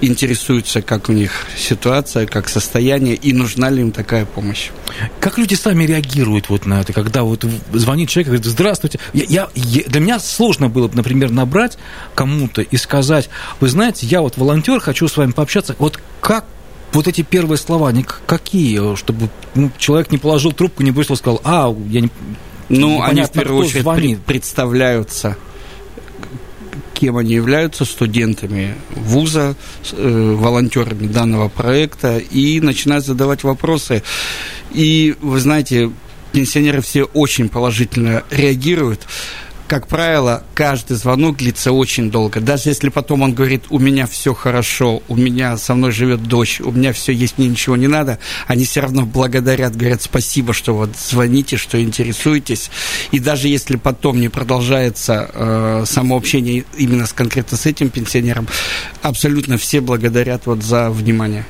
интересуются, 0.00 0.82
как 0.82 1.08
у 1.08 1.12
них 1.12 1.32
ситуация, 1.56 2.26
как 2.26 2.48
состояние 2.48 3.14
и 3.14 3.32
нужна 3.32 3.70
ли 3.70 3.82
им 3.82 3.92
такая 3.92 4.24
помощь. 4.24 4.70
Как 5.20 5.38
люди 5.38 5.54
сами 5.54 5.84
реагируют 5.84 6.48
вот 6.48 6.66
на 6.66 6.80
это, 6.80 6.92
когда 6.92 7.22
вот 7.22 7.44
звонит 7.72 8.08
человек 8.08 8.28
и 8.28 8.30
говорит, 8.30 8.46
здравствуйте. 8.46 8.98
Я, 9.12 9.24
я, 9.28 9.48
я, 9.54 9.82
для 9.84 10.00
меня 10.00 10.18
сложно 10.18 10.68
было, 10.68 10.90
например, 10.92 11.30
набрать 11.30 11.78
кому-то 12.14 12.62
и 12.62 12.76
сказать, 12.76 13.28
вы 13.60 13.68
знаете, 13.68 14.06
я 14.06 14.20
вот 14.20 14.36
волонтер, 14.36 14.80
хочу 14.80 15.08
с 15.08 15.16
вами 15.16 15.32
пообщаться. 15.32 15.74
Вот 15.78 15.98
как 16.20 16.44
вот 16.92 17.06
эти 17.06 17.22
первые 17.22 17.58
слова, 17.58 17.88
они 17.88 18.04
какие, 18.26 18.96
чтобы 18.96 19.28
ну, 19.54 19.70
человек 19.78 20.10
не 20.10 20.18
положил 20.18 20.52
трубку, 20.52 20.82
не 20.82 20.90
бросил, 20.90 21.16
сказал, 21.16 21.40
а, 21.44 21.74
я 21.88 22.00
не... 22.00 22.10
Ну, 22.68 23.02
они 23.02 23.22
в 23.22 23.30
первую 23.30 23.64
очередь 23.64 23.82
звонит. 23.82 24.20
представляются 24.20 25.36
кем 26.98 27.16
они 27.16 27.34
являются, 27.34 27.84
студентами 27.84 28.74
вуза, 28.90 29.54
э, 29.92 30.34
волонтерами 30.36 31.06
данного 31.06 31.48
проекта, 31.48 32.18
и 32.18 32.60
начинают 32.60 33.06
задавать 33.06 33.44
вопросы. 33.44 34.02
И, 34.72 35.14
вы 35.20 35.38
знаете, 35.38 35.90
пенсионеры 36.32 36.80
все 36.82 37.04
очень 37.04 37.48
положительно 37.48 38.24
реагируют 38.30 39.06
как 39.68 39.86
правило, 39.86 40.42
каждый 40.54 40.96
звонок 40.96 41.36
длится 41.36 41.72
очень 41.72 42.10
долго. 42.10 42.40
Даже 42.40 42.70
если 42.70 42.88
потом 42.88 43.20
он 43.20 43.34
говорит, 43.34 43.64
у 43.68 43.78
меня 43.78 44.06
все 44.06 44.32
хорошо, 44.32 45.02
у 45.08 45.14
меня 45.14 45.58
со 45.58 45.74
мной 45.74 45.92
живет 45.92 46.22
дочь, 46.22 46.60
у 46.60 46.72
меня 46.72 46.94
все 46.94 47.12
есть, 47.12 47.36
мне 47.36 47.48
ничего 47.48 47.76
не 47.76 47.86
надо, 47.86 48.18
они 48.46 48.64
все 48.64 48.80
равно 48.80 49.04
благодарят, 49.04 49.76
говорят 49.76 50.00
спасибо, 50.00 50.54
что 50.54 50.74
вот 50.74 50.96
звоните, 50.96 51.58
что 51.58 51.80
интересуетесь. 51.80 52.70
И 53.12 53.18
даже 53.18 53.48
если 53.48 53.76
потом 53.76 54.20
не 54.20 54.30
продолжается 54.30 55.30
э, 55.32 55.84
само 55.86 56.22
именно 56.30 57.06
с, 57.06 57.12
конкретно 57.12 57.58
с 57.58 57.66
этим 57.66 57.90
пенсионером, 57.90 58.48
абсолютно 59.02 59.58
все 59.58 59.82
благодарят 59.82 60.46
вот 60.46 60.62
за 60.62 60.88
внимание. 60.88 61.44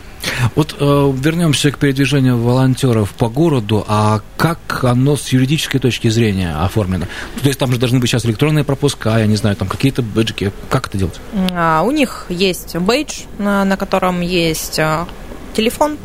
Вот 0.55 0.77
э, 0.79 1.13
вернемся 1.17 1.71
к 1.71 1.79
передвижению 1.79 2.39
волонтеров 2.39 3.11
по 3.13 3.29
городу. 3.29 3.85
А 3.89 4.21
как 4.37 4.85
оно 4.85 5.17
с 5.17 5.29
юридической 5.29 5.79
точки 5.79 6.09
зрения 6.09 6.55
оформлено? 6.57 7.07
То 7.43 7.49
есть 7.49 7.59
там 7.59 7.73
же 7.73 7.79
должны 7.79 7.99
быть 7.99 8.11
сейчас 8.11 8.27
электронные 8.27 8.65
пропуска, 8.65 9.19
я 9.19 9.27
не 9.27 9.37
знаю, 9.37 9.57
там 9.57 9.69
какие-то 9.69 10.03
бэджики. 10.03 10.53
Как 10.69 10.89
это 10.89 10.99
делать? 10.99 11.21
А, 11.53 11.83
у 11.83 11.91
них 11.91 12.27
есть 12.29 12.77
бейдж, 12.77 13.23
на, 13.39 13.65
на 13.65 13.77
котором 13.77 14.21
есть 14.21 14.79
э, 14.79 15.07
телефон, 15.55 15.97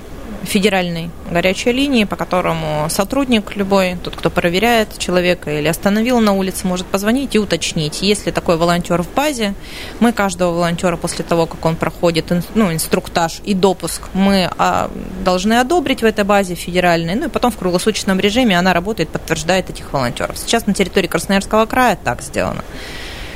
федеральной 0.44 1.10
горячей 1.32 1.72
линии, 1.72 2.04
по 2.04 2.16
которому 2.16 2.88
сотрудник 2.90 3.56
любой, 3.56 3.98
тот, 4.04 4.16
кто 4.16 4.30
проверяет 4.30 4.98
человека 4.98 5.58
или 5.58 5.68
остановил 5.68 6.20
на 6.20 6.34
улице, 6.34 6.68
может 6.68 6.86
позвонить 6.86 7.36
и 7.36 7.40
уточнить. 7.40 8.02
Если 8.02 8.32
такой 8.32 8.58
волонтер 8.58 9.02
в 9.04 9.14
базе, 9.14 9.54
мы 10.00 10.12
каждого 10.12 10.52
волонтера 10.52 10.98
после 10.98 11.26
того, 11.26 11.46
как 11.46 11.66
он 11.66 11.76
проходит 11.76 12.32
ну, 12.56 12.72
инструктаж 12.72 13.42
и 13.44 13.54
допуск, 13.54 14.10
мы 14.14 14.50
а, 14.58 14.92
должны 15.24 15.54
одобрить 15.54 16.02
в 16.02 16.06
этой 16.06 16.24
базе 16.24 16.56
федеральной, 16.56 17.16
ну 17.16 17.26
и 17.26 17.30
потом 17.30 17.52
в 17.52 17.58
круглосуточном 17.58 18.20
режиме 18.20 18.58
она 18.58 18.74
работает, 18.74 19.10
подтверждает 19.10 19.70
этих 19.70 19.92
волонтеров. 19.94 20.38
Сейчас 20.38 20.66
на 20.68 20.74
территории 20.74 21.08
Красноярского 21.08 21.66
края 21.66 21.98
так 22.02 22.22
сделано. 22.22 22.64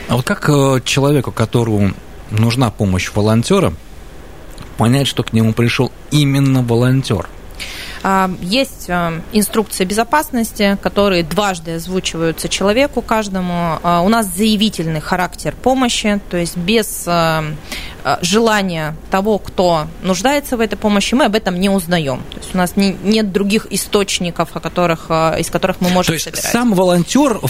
А 0.07 0.15
вот 0.15 0.25
как 0.25 0.49
э, 0.49 0.81
человеку, 0.85 1.31
которому 1.31 1.93
нужна 2.31 2.71
помощь 2.71 3.11
волонтера, 3.13 3.73
понять, 4.77 5.07
что 5.07 5.23
к 5.23 5.33
нему 5.33 5.53
пришел 5.53 5.91
именно 6.11 6.61
волонтер? 6.61 7.27
А, 8.03 8.29
есть 8.41 8.89
а, 8.89 9.21
инструкции 9.31 9.85
безопасности, 9.85 10.77
которые 10.81 11.23
дважды 11.23 11.75
озвучиваются 11.75 12.49
человеку 12.49 13.01
каждому. 13.01 13.79
А, 13.83 14.01
у 14.01 14.09
нас 14.09 14.27
заявительный 14.27 15.01
характер 15.01 15.55
помощи, 15.61 16.19
то 16.29 16.37
есть 16.37 16.57
без 16.57 17.07
желания 18.21 18.95
того, 19.11 19.37
кто 19.37 19.87
нуждается 20.01 20.55
в 20.55 20.61
этой 20.61 20.77
помощи, 20.77 21.13
мы 21.13 21.25
об 21.25 21.35
этом 21.35 21.59
не 21.59 21.69
узнаем. 21.69 22.21
То 22.31 22.37
есть 22.37 22.55
у 22.55 22.57
нас 22.57 22.77
не, 22.77 22.95
нет 23.03 23.33
других 23.33 23.67
источников, 23.69 24.49
о 24.53 24.61
которых, 24.61 25.11
из 25.11 25.49
которых 25.49 25.81
мы 25.81 25.89
можем 25.89 26.11
То 26.11 26.13
есть 26.13 26.25
собирать. 26.25 26.45
сам 26.45 26.73
волонтер, 26.73 27.41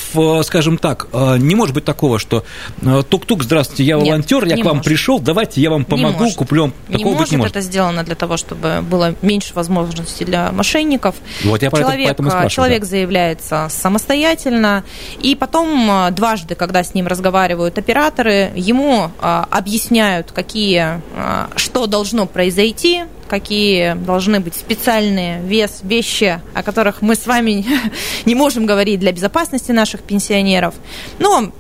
скажем 0.44 0.80
так, 0.80 1.08
не 1.14 1.54
может 1.54 1.76
быть 1.76 1.86
такого, 1.86 2.18
что 2.18 2.44
тук-тук, 2.82 3.44
здравствуйте, 3.44 3.84
я 3.84 4.00
волонтер, 4.00 4.48
нет, 4.48 4.58
я 4.58 4.64
к 4.64 4.66
вам 4.66 4.78
может. 4.78 4.86
пришел, 4.86 5.20
давайте 5.20 5.62
я 5.62 5.70
вам 5.70 5.86
помогу, 5.86 6.26
не 6.26 6.34
куплю. 6.34 6.72
Не 6.88 6.98
Такого 6.98 7.14
может, 7.14 7.20
быть 7.20 7.32
не 7.32 7.38
может. 7.38 7.56
Это 7.56 7.62
сделано 7.62 8.04
для 8.04 8.16
того, 8.16 8.38
чтобы 8.38 8.82
было 8.82 9.14
меньше 9.22 9.54
возможностей 9.54 10.26
для 10.26 10.37
мошенников. 10.52 11.16
Вот 11.44 11.62
я 11.62 11.70
человек, 11.70 12.08
поэтому 12.08 12.30
спрашиваю, 12.30 12.50
человек 12.50 12.82
да. 12.82 12.88
заявляется 12.88 13.68
самостоятельно, 13.70 14.84
и 15.22 15.36
потом 15.36 16.12
дважды, 16.12 16.56
когда 16.56 16.84
с 16.84 16.94
ним 16.94 17.08
разговаривают 17.08 17.78
операторы, 17.78 18.52
ему 18.56 19.12
объясняют, 19.20 20.32
какие 20.32 21.02
а, 21.16 21.50
что 21.56 21.88
должно 21.88 22.26
произойти, 22.26 23.04
какие 23.28 23.94
должны 23.94 24.40
быть 24.40 24.56
специальные 24.56 25.42
вес, 25.42 25.80
вещи, 25.84 26.40
о 26.54 26.64
которых 26.64 27.02
мы 27.02 27.16
с 27.16 27.28
вами 27.28 27.66
не 28.26 28.36
можем 28.36 28.66
говорить 28.66 29.00
для 29.00 29.12
безопасности 29.12 29.72
наших 29.72 30.02
пенсионеров. 30.02 30.74
Но 31.20 31.52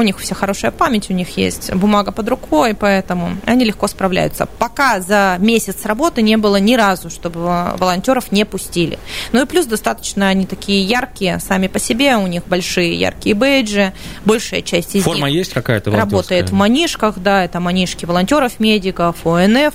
у 0.00 0.02
них 0.02 0.18
вся 0.18 0.34
хорошая 0.34 0.70
память, 0.70 1.10
у 1.10 1.12
них 1.12 1.36
есть 1.36 1.72
бумага 1.74 2.12
под 2.12 2.28
рукой, 2.28 2.74
поэтому 2.74 3.36
они 3.46 3.64
легко 3.64 3.86
справляются. 3.86 4.46
Пока 4.46 5.00
за 5.00 5.36
месяц 5.38 5.84
работы 5.84 6.22
не 6.22 6.36
было 6.36 6.56
ни 6.56 6.74
разу, 6.74 7.10
чтобы 7.10 7.40
волонтеров 7.78 8.32
не 8.32 8.44
пустили. 8.44 8.98
Ну 9.32 9.42
и 9.42 9.46
плюс 9.46 9.66
достаточно 9.66 10.28
они 10.28 10.46
такие 10.46 10.82
яркие 10.82 11.38
сами 11.40 11.68
по 11.68 11.78
себе, 11.78 12.16
у 12.16 12.26
них 12.26 12.46
большие 12.46 12.94
яркие 12.94 13.34
бейджи, 13.34 13.92
большая 14.24 14.62
часть 14.62 14.94
из 14.94 15.04
Форма 15.04 15.28
них 15.28 15.36
есть 15.36 15.52
какая-то 15.52 15.90
работает 15.90 16.50
в 16.50 16.52
манишках, 16.52 17.18
да, 17.18 17.44
это 17.44 17.60
манишки 17.60 18.04
волонтеров, 18.04 18.58
медиков, 18.60 19.26
ОНФ, 19.26 19.74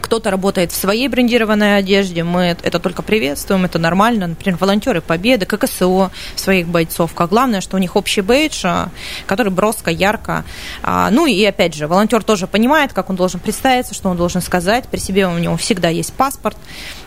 кто-то 0.00 0.30
работает 0.30 0.72
в 0.72 0.76
своей 0.76 1.08
брендированной 1.08 1.78
одежде, 1.78 2.24
мы 2.24 2.56
это 2.62 2.78
только 2.78 3.02
приветствуем, 3.02 3.64
это 3.64 3.78
нормально. 3.78 4.28
Например, 4.28 4.58
волонтеры 4.58 5.00
Победы, 5.00 5.46
ККСО 5.46 6.10
своих 6.36 6.68
бойцов. 6.68 7.14
Как 7.14 7.30
главное, 7.30 7.60
что 7.60 7.76
у 7.76 7.78
них 7.78 7.96
общий 7.96 8.20
бейдж, 8.20 8.62
а, 8.64 8.90
который 9.26 9.52
броско, 9.52 9.90
ярко. 9.90 10.44
А, 10.82 11.10
ну 11.10 11.26
и 11.26 11.44
опять 11.44 11.74
же, 11.74 11.86
волонтер 11.86 12.22
тоже 12.22 12.46
понимает, 12.46 12.92
как 12.92 13.10
он 13.10 13.16
должен 13.16 13.40
представиться, 13.40 13.94
что 13.94 14.08
он 14.08 14.16
должен 14.16 14.40
сказать. 14.40 14.84
При 14.88 14.98
себе 14.98 15.26
у 15.26 15.38
него 15.38 15.56
всегда 15.56 15.88
есть 15.88 16.12
паспорт. 16.12 16.56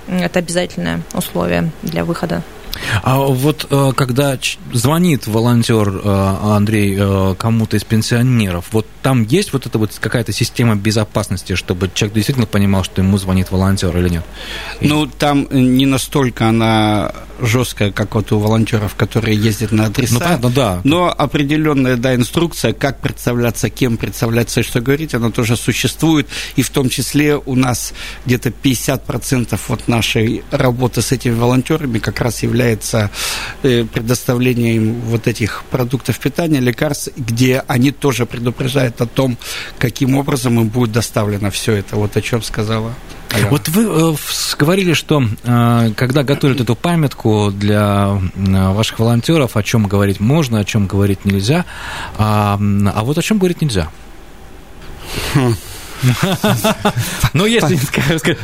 Это 0.08 0.40
обязательное 0.40 1.02
условие 1.14 1.72
для 1.84 2.04
выхода 2.04 2.44
а 3.04 3.18
вот 3.20 3.68
э, 3.70 3.92
когда 3.96 4.38
звонит 4.74 5.28
волонтер 5.28 5.90
э, 5.90 6.36
Андрей 6.44 6.98
э, 7.00 7.36
кому-то 7.38 7.78
из 7.78 7.84
пенсионеров, 7.84 8.66
вот 8.72 8.88
там 9.02 9.24
есть 9.24 9.54
вот 9.54 9.66
эта 9.66 9.78
вот 9.78 9.92
какая-то 10.00 10.32
система 10.32 10.76
безопасности, 10.76 11.56
чтобы 11.56 11.90
человек 11.94 12.16
действительно 12.16 12.48
понимал, 12.48 12.84
что 12.84 13.02
ему 13.02 13.18
звонит 13.18 13.52
волонтер 13.52 13.96
или 13.98 14.10
нет? 14.10 14.24
Ну, 14.80 15.08
там 15.08 15.48
не 15.52 15.86
настолько 15.86 16.48
она 16.48 17.14
жесткая, 17.42 17.92
как 17.92 18.14
вот 18.16 18.32
у 18.32 18.40
волонтеров, 18.40 18.96
которые 18.96 19.36
ездят 19.36 19.72
на 19.72 19.86
адреса. 19.86 20.14
Ну, 20.14 20.20
понятно, 20.20 20.50
да. 20.50 20.82
Но 20.84 21.14
определенная, 21.16 21.98
да, 21.98 22.16
инструкция, 22.16 22.74
как 22.74 23.00
представляться, 23.00 23.70
кем 23.70 23.98
представляться 23.98 24.60
и 24.60 24.64
что 24.64 24.80
говорить, 24.80 25.16
она 25.16 25.32
тоже 25.32 25.58
существует. 25.58 26.28
И 26.56 26.62
в 26.62 26.70
том 26.70 26.90
числе 26.90 27.36
у 27.38 27.56
нас 27.56 27.94
где-то 28.26 28.50
50% 28.50 29.60
вот 29.68 29.88
нашей 29.88 30.44
работы 30.52 31.02
с 31.02 31.12
этими 31.12 31.34
волонтерами 31.34 31.98
как 32.00 32.22
раз 32.22 32.44
является 32.44 32.61
э, 33.64 33.86
предоставление 33.86 34.76
им 34.76 35.02
вот 35.02 35.28
этих 35.28 35.64
продуктов 35.72 36.20
питания, 36.20 36.60
лекарств, 36.60 37.10
где 37.18 37.64
они 37.68 37.92
тоже 37.92 38.26
предупреждают 38.26 39.02
о 39.02 39.06
том, 39.08 39.38
каким 39.80 40.18
образом 40.18 40.60
им 40.60 40.68
будет 40.70 40.92
доставлено 40.92 41.52
все 41.52 41.74
это, 41.74 41.96
вот 41.96 42.18
о 42.18 42.22
чем 42.22 42.42
сказала 42.44 42.94
вот 43.50 43.70
вы 43.70 43.84
э, 43.84 44.16
говорили, 44.58 44.94
что 44.94 45.24
э, 45.44 45.92
когда 45.96 46.24
готовят 46.24 46.60
эту 46.60 46.76
памятку 46.76 47.52
для 47.52 48.20
ваших 48.36 49.00
волонтеров, 49.00 49.56
о 49.56 49.64
чем 49.64 49.88
говорить 49.88 50.20
можно, 50.20 50.60
о 50.60 50.66
чем 50.66 50.88
говорить 50.88 51.26
нельзя, 51.26 51.66
а, 52.18 52.60
а 52.60 53.04
вот 53.04 53.18
о 53.18 53.22
чем 53.22 53.38
говорить 53.38 53.62
нельзя. 53.62 53.90
Ну, 57.34 57.46
если 57.46 57.80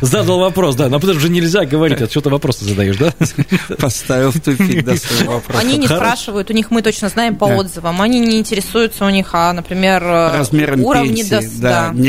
задал 0.02 0.40
вопрос, 0.40 0.76
да, 0.76 0.90
но 0.90 1.00
потому 1.00 1.20
что 1.20 1.30
нельзя 1.30 1.66
говорить, 1.66 2.02
а 2.02 2.08
что 2.08 2.22
ты 2.22 2.30
вопросы 2.30 2.66
задаешь, 2.66 2.98
да? 2.98 3.14
Поставил 3.78 4.32
в 4.32 4.40
тупик, 4.40 4.84
да, 4.86 4.96
свой 4.96 5.28
вопрос. 5.36 5.60
Они 5.60 5.78
не 5.78 5.88
спрашивают, 5.88 6.50
у 6.50 6.54
них 6.54 6.72
мы 6.72 6.82
точно 6.82 7.10
знаем 7.10 7.36
по 7.36 7.46
отзывам, 7.46 8.02
они 8.02 8.20
не 8.20 8.40
интересуются 8.40 9.06
у 9.06 9.10
них, 9.10 9.30
а, 9.34 9.54
например, 9.54 10.04
размером 10.04 10.84
уровни 10.84 11.24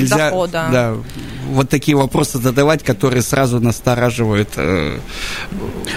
дохода. 0.02 0.96
Вот 1.48 1.68
такие 1.68 1.96
вопросы 1.96 2.38
задавать, 2.38 2.82
которые 2.82 3.22
сразу 3.22 3.60
настораживают 3.60 4.50
э, 4.56 4.98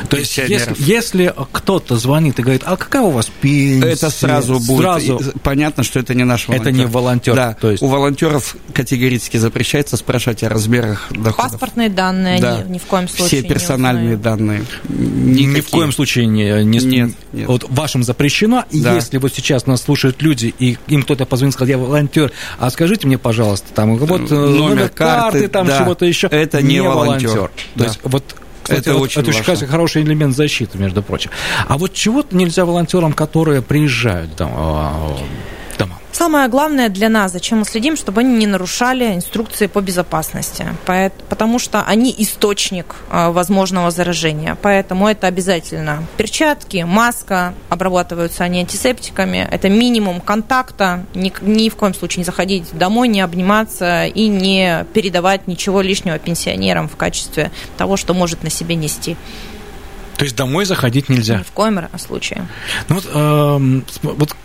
То 0.09 0.17
есть, 0.17 0.37
если, 0.37 0.73
если 0.77 1.33
кто-то 1.51 1.97
звонит 1.97 2.39
и 2.39 2.41
говорит, 2.41 2.63
а 2.65 2.77
какая 2.77 3.01
у 3.03 3.09
вас 3.11 3.29
пенсия? 3.41 3.89
Это 3.91 4.09
сразу 4.09 4.59
будет 4.59 4.81
Сразу. 4.81 5.17
и- 5.17 5.39
понятно, 5.43 5.83
что 5.83 5.99
это 5.99 6.13
не 6.13 6.23
наш 6.23 6.47
волонтер. 6.47 6.67
Это 6.69 6.77
не 6.77 6.85
волонтер, 6.85 7.35
Да, 7.35 7.53
то 7.59 7.71
есть- 7.71 7.83
у 7.83 7.87
волонтеров 7.87 8.55
категорически 8.73 9.37
запрещается 9.37 9.97
спрашивать 9.97 10.43
о 10.43 10.49
размерах 10.49 11.07
доходов. 11.11 11.51
Паспортные 11.51 11.89
данные 11.89 12.39
Да. 12.39 12.57
они 12.57 12.71
ни 12.71 12.77
в 12.77 12.83
коем 12.83 13.07
случае 13.07 13.41
Все 13.41 13.49
персональные 13.49 14.09
не 14.11 14.15
данные. 14.15 14.63
Ни 14.89 15.43
в 15.45 15.49
Никакие. 15.49 15.63
коем 15.71 15.91
случае 15.91 16.25
не, 16.27 16.63
не 16.63 16.79
Нет, 16.79 17.15
нет. 17.33 17.47
Вот 17.47 17.65
вашим 17.69 18.03
запрещено. 18.03 18.65
И 18.71 18.81
Да. 18.81 18.93
если 18.95 19.17
вот 19.17 19.33
сейчас 19.33 19.65
нас 19.67 19.81
слушают 19.81 20.21
люди, 20.21 20.53
и 20.59 20.77
им 20.87 21.03
кто-то 21.03 21.25
позвонит, 21.25 21.53
сказал, 21.53 21.69
я 21.69 21.77
волонтер, 21.77 22.31
а 22.59 22.69
скажите 22.69 23.07
мне, 23.07 23.17
пожалуйста, 23.17 23.67
там 23.73 23.97
вот 23.97 24.31
э, 24.31 24.33
Номер 24.33 24.59
номер, 24.59 24.89
карты, 24.89 25.40
карты, 25.41 25.53
там 25.53 25.67
да. 25.67 25.79
чего-то 25.79 26.05
еще. 26.05 26.27
Это 26.27 26.61
не 26.61 26.81
волонтер. 26.81 27.29
То 27.31 27.49
Да. 27.75 27.85
есть 27.85 27.99
вот 28.03 28.23
кстати, 28.63 28.79
Это 28.81 28.93
вот 28.93 29.01
очень 29.03 29.21
это 29.21 29.31
важно. 29.49 29.67
хороший 29.67 30.03
элемент 30.03 30.35
защиты, 30.35 30.77
между 30.77 31.01
прочим. 31.01 31.31
А 31.67 31.77
вот 31.77 31.93
чего-то 31.93 32.35
нельзя 32.35 32.63
волонтерам, 32.63 33.11
которые 33.13 33.61
приезжают 33.61 34.35
там, 34.35 34.51
а. 34.55 35.17
Самое 36.11 36.49
главное 36.49 36.89
для 36.89 37.07
нас, 37.09 37.31
зачем 37.31 37.59
мы 37.59 37.65
следим, 37.65 37.95
чтобы 37.95 38.21
они 38.21 38.35
не 38.35 38.45
нарушали 38.47 39.15
инструкции 39.15 39.67
по 39.67 39.81
безопасности, 39.81 40.67
потому 41.29 41.57
что 41.57 41.81
они 41.83 42.13
источник 42.17 42.95
а, 43.09 43.31
возможного 43.31 43.91
заражения. 43.91 44.57
Поэтому 44.61 45.07
это 45.07 45.27
обязательно 45.27 46.03
перчатки, 46.17 46.83
маска, 46.85 47.53
обрабатываются 47.69 48.43
они 48.43 48.59
антисептиками, 48.59 49.47
это 49.49 49.69
минимум 49.69 50.19
контакта, 50.19 51.05
ни, 51.15 51.33
ни 51.41 51.69
в 51.69 51.75
коем 51.75 51.93
случае 51.93 52.19
не 52.19 52.25
заходить 52.25 52.65
домой, 52.73 53.07
не 53.07 53.21
обниматься 53.21 54.05
и 54.05 54.27
не 54.27 54.85
передавать 54.93 55.47
ничего 55.47 55.81
лишнего 55.81 56.19
пенсионерам 56.19 56.89
в 56.89 56.97
качестве 56.97 57.51
того, 57.77 57.95
что 57.95 58.13
может 58.13 58.43
на 58.43 58.49
себе 58.49 58.75
нести. 58.75 59.15
То 60.17 60.25
есть 60.25 60.35
домой 60.35 60.65
заходить 60.65 61.09
Ни 61.09 61.15
нельзя. 61.15 61.41
в 61.47 61.51
коем 61.51 61.87
случае. 61.97 62.45
Ну 62.89 62.95
вот, 62.95 63.05
см- 63.05 63.85
вот 64.17 64.35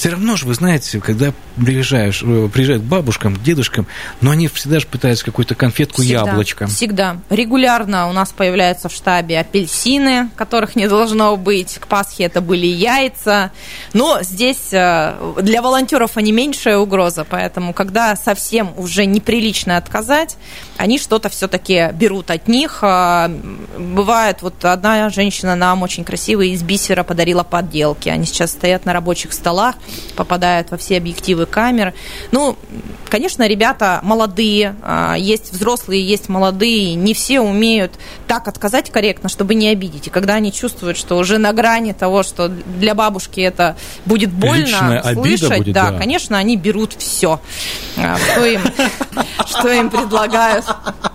все 0.00 0.08
равно 0.08 0.34
же, 0.34 0.46
вы 0.46 0.54
знаете, 0.54 0.98
когда 0.98 1.34
приезжаешь, 1.62 2.22
э, 2.22 2.48
приезжают 2.50 2.82
к 2.82 2.86
бабушкам, 2.86 3.36
к 3.36 3.42
дедушкам, 3.42 3.86
но 4.22 4.30
они 4.30 4.48
всегда 4.48 4.80
же 4.80 4.86
пытаются 4.86 5.26
какую-то 5.26 5.54
конфетку 5.54 6.00
Всегда, 6.00 6.20
яблочко. 6.20 6.66
Всегда. 6.68 7.18
Регулярно 7.28 8.08
у 8.08 8.14
нас 8.14 8.32
появляются 8.32 8.88
в 8.88 8.94
штабе 8.94 9.38
апельсины, 9.38 10.30
которых 10.36 10.74
не 10.74 10.88
должно 10.88 11.36
быть. 11.36 11.76
К 11.78 11.86
Пасхе 11.86 12.24
это 12.24 12.40
были 12.40 12.66
яйца. 12.66 13.50
Но 13.92 14.22
здесь 14.22 14.72
э, 14.72 15.34
для 15.42 15.60
волонтеров 15.60 16.16
они 16.16 16.32
меньшая 16.32 16.78
угроза, 16.78 17.26
поэтому 17.28 17.74
когда 17.74 18.16
совсем 18.16 18.72
уже 18.78 19.04
неприлично 19.04 19.76
отказать, 19.76 20.38
они 20.78 20.98
что-то 20.98 21.28
все-таки 21.28 21.90
берут 21.92 22.30
от 22.30 22.48
них. 22.48 22.78
А, 22.80 23.30
Бывает, 23.76 24.40
вот 24.40 24.64
одна 24.64 25.10
женщина 25.10 25.56
нам 25.56 25.82
очень 25.82 26.04
красиво 26.04 26.40
из 26.40 26.62
бисера 26.62 27.02
подарила 27.02 27.42
подделки. 27.42 28.08
Они 28.08 28.24
сейчас 28.24 28.52
стоят 28.52 28.86
на 28.86 28.94
рабочих 28.94 29.34
столах, 29.34 29.74
попадают 30.16 30.70
во 30.70 30.76
все 30.76 30.96
объективы 30.96 31.46
камер. 31.46 31.94
Ну, 32.32 32.56
конечно, 33.08 33.46
ребята 33.46 34.00
молодые, 34.02 34.76
а, 34.82 35.14
есть 35.16 35.52
взрослые, 35.52 36.06
есть 36.06 36.28
молодые, 36.28 36.94
не 36.94 37.14
все 37.14 37.40
умеют 37.40 37.92
так 38.26 38.48
отказать 38.48 38.90
корректно, 38.90 39.28
чтобы 39.28 39.54
не 39.54 39.68
обидеть. 39.68 40.06
И 40.06 40.10
когда 40.10 40.34
они 40.34 40.52
чувствуют, 40.52 40.96
что 40.96 41.16
уже 41.16 41.38
на 41.38 41.52
грани 41.52 41.92
того, 41.92 42.22
что 42.22 42.48
для 42.48 42.94
бабушки 42.94 43.40
это 43.40 43.76
будет 44.06 44.30
больно 44.30 44.64
Личная 44.64 45.14
слышать, 45.14 45.58
будет, 45.58 45.74
да, 45.74 45.90
да. 45.90 45.98
конечно, 45.98 46.38
они 46.38 46.56
берут 46.56 46.94
все, 46.98 47.40
что 47.94 48.44
им, 48.44 48.60
что 49.46 49.68
им 49.68 49.90
предлагают. 49.90 50.64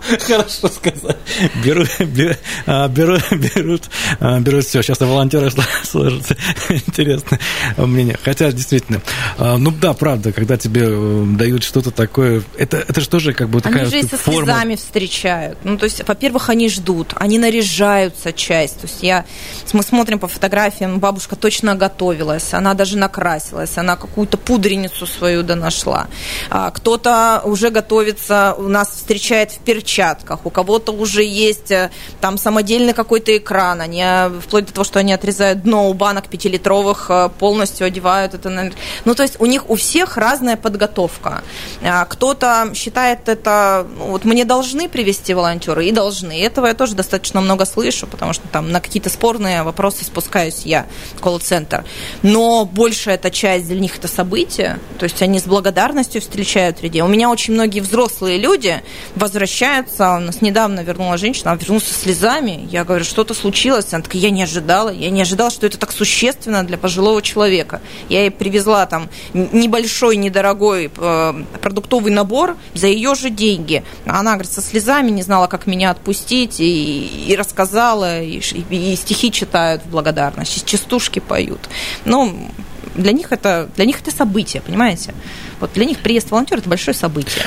Хорошо 0.26 0.68
сказать. 0.68 1.16
Берут, 1.64 1.88
бе- 2.00 2.38
а, 2.66 2.88
берут, 2.88 3.22
берут, 3.32 3.82
а, 4.20 4.38
берут 4.40 4.64
все. 4.64 4.82
Сейчас 4.82 5.00
на 5.00 5.06
волонтеры 5.06 5.50
сложится 5.84 6.36
интересное 6.68 7.40
мнение. 7.76 8.18
Хотя, 8.22 8.52
действительно, 8.52 9.00
а, 9.38 9.56
ну 9.56 9.70
да, 9.70 9.92
правда, 9.94 10.32
когда 10.32 10.56
тебе 10.56 10.82
э, 10.84 11.24
дают 11.36 11.64
что-то 11.64 11.90
такое, 11.90 12.42
это, 12.56 12.78
это 12.78 13.00
же 13.00 13.08
тоже 13.08 13.32
как 13.32 13.48
бы 13.48 13.60
такая 13.60 13.82
Они 13.82 13.90
же 13.90 13.98
и 13.98 14.02
вот 14.02 14.10
со 14.10 14.16
форма. 14.18 14.42
слезами 14.44 14.76
встречают. 14.76 15.58
Ну, 15.64 15.76
то 15.78 15.84
есть, 15.84 16.06
во-первых, 16.06 16.48
они 16.50 16.68
ждут, 16.68 17.12
они 17.16 17.38
наряжаются 17.38 18.32
часть. 18.32 18.80
То 18.80 18.86
есть 18.86 19.02
я, 19.02 19.24
мы 19.72 19.82
смотрим 19.82 20.18
по 20.18 20.28
фотографиям, 20.28 21.00
бабушка 21.00 21.36
точно 21.36 21.74
готовилась, 21.74 22.54
она 22.54 22.74
даже 22.74 22.96
накрасилась, 22.96 23.76
она 23.76 23.96
какую-то 23.96 24.36
пудреницу 24.36 25.06
свою 25.06 25.42
донашла. 25.42 26.06
Кто-то 26.50 27.42
уже 27.44 27.70
готовится, 27.70 28.54
у 28.56 28.68
нас 28.68 28.90
встречает 28.90 29.50
в 29.52 29.58
перчатках, 29.58 29.95
у 30.44 30.50
кого-то 30.50 30.92
уже 30.92 31.22
есть 31.22 31.70
э, 31.70 31.90
там 32.20 32.38
самодельный 32.38 32.92
какой-то 32.92 33.36
экран, 33.36 33.80
они, 33.80 34.02
э, 34.04 34.30
вплоть 34.40 34.66
до 34.66 34.72
того, 34.72 34.84
что 34.84 34.98
они 34.98 35.12
отрезают 35.12 35.62
дно 35.62 35.88
у 35.88 35.94
банок 35.94 36.28
пятилитровых, 36.28 37.06
э, 37.08 37.30
полностью 37.38 37.86
одевают 37.86 38.34
это. 38.34 38.72
Ну, 39.04 39.14
то 39.14 39.22
есть 39.22 39.36
у 39.38 39.46
них 39.46 39.70
у 39.70 39.76
всех 39.76 40.16
разная 40.16 40.56
подготовка. 40.56 41.42
Кто-то 42.08 42.70
считает 42.74 43.28
это, 43.28 43.86
ну, 43.98 44.06
вот 44.06 44.24
мне 44.24 44.44
должны 44.44 44.88
привести 44.88 45.34
волонтеры, 45.34 45.86
и 45.86 45.92
должны. 45.92 46.40
Этого 46.40 46.66
я 46.66 46.74
тоже 46.74 46.94
достаточно 46.94 47.40
много 47.40 47.64
слышу, 47.64 48.06
потому 48.06 48.32
что 48.32 48.46
там 48.48 48.70
на 48.70 48.80
какие-то 48.80 49.10
спорные 49.10 49.62
вопросы 49.62 50.04
спускаюсь 50.04 50.62
я, 50.64 50.86
колл-центр. 51.20 51.84
Но 52.22 52.64
большая 52.64 53.16
эта 53.16 53.30
часть 53.30 53.66
для 53.68 53.80
них 53.80 53.98
это 53.98 54.08
событие, 54.08 54.78
то 54.98 55.04
есть 55.04 55.22
они 55.22 55.40
с 55.40 55.44
благодарностью 55.44 56.20
встречают 56.20 56.82
людей. 56.82 57.02
У 57.02 57.08
меня 57.08 57.30
очень 57.30 57.54
многие 57.54 57.80
взрослые 57.80 58.38
люди 58.38 58.82
возвращаются, 59.86 60.16
у 60.16 60.26
нас 60.26 60.42
недавно 60.42 60.80
вернула 60.80 61.16
женщина, 61.16 61.52
она 61.52 61.60
вернулась 61.60 61.84
со 61.84 61.94
слезами, 61.94 62.68
я 62.70 62.84
говорю, 62.84 63.04
что-то 63.04 63.34
случилось, 63.34 63.92
она 63.92 64.02
такая, 64.02 64.22
я 64.22 64.30
не 64.30 64.42
ожидала, 64.42 64.90
я 64.90 65.10
не 65.10 65.22
ожидала, 65.22 65.50
что 65.50 65.66
это 65.66 65.78
так 65.78 65.92
существенно 65.92 66.64
для 66.64 66.78
пожилого 66.78 67.22
человека. 67.22 67.80
Я 68.08 68.20
ей 68.22 68.30
привезла 68.30 68.86
там 68.86 69.08
небольшой, 69.34 70.16
недорогой 70.16 70.90
э, 70.96 71.44
продуктовый 71.60 72.12
набор 72.12 72.56
за 72.74 72.86
ее 72.88 73.14
же 73.14 73.30
деньги. 73.30 73.82
Она, 74.06 74.32
говорит, 74.32 74.52
со 74.52 74.60
слезами 74.60 75.10
не 75.10 75.22
знала, 75.22 75.46
как 75.46 75.66
меня 75.66 75.90
отпустить, 75.90 76.60
и, 76.60 77.26
и 77.28 77.36
рассказала, 77.36 78.22
и, 78.22 78.38
и 78.70 78.96
стихи 78.96 79.30
читают 79.30 79.82
в 79.82 79.90
благодарность, 79.90 80.64
частушки 80.64 81.20
поют. 81.20 81.60
Ну, 82.04 82.50
для 82.94 83.12
них 83.12 83.32
это 83.32 83.68
для 83.76 83.84
них 83.84 84.00
это 84.00 84.10
событие, 84.10 84.62
понимаете? 84.62 85.14
Вот 85.60 85.72
для 85.74 85.84
них 85.84 85.98
приезд 85.98 86.30
волонтера 86.30 86.58
это 86.60 86.68
большое 86.68 86.96
событие. 86.96 87.44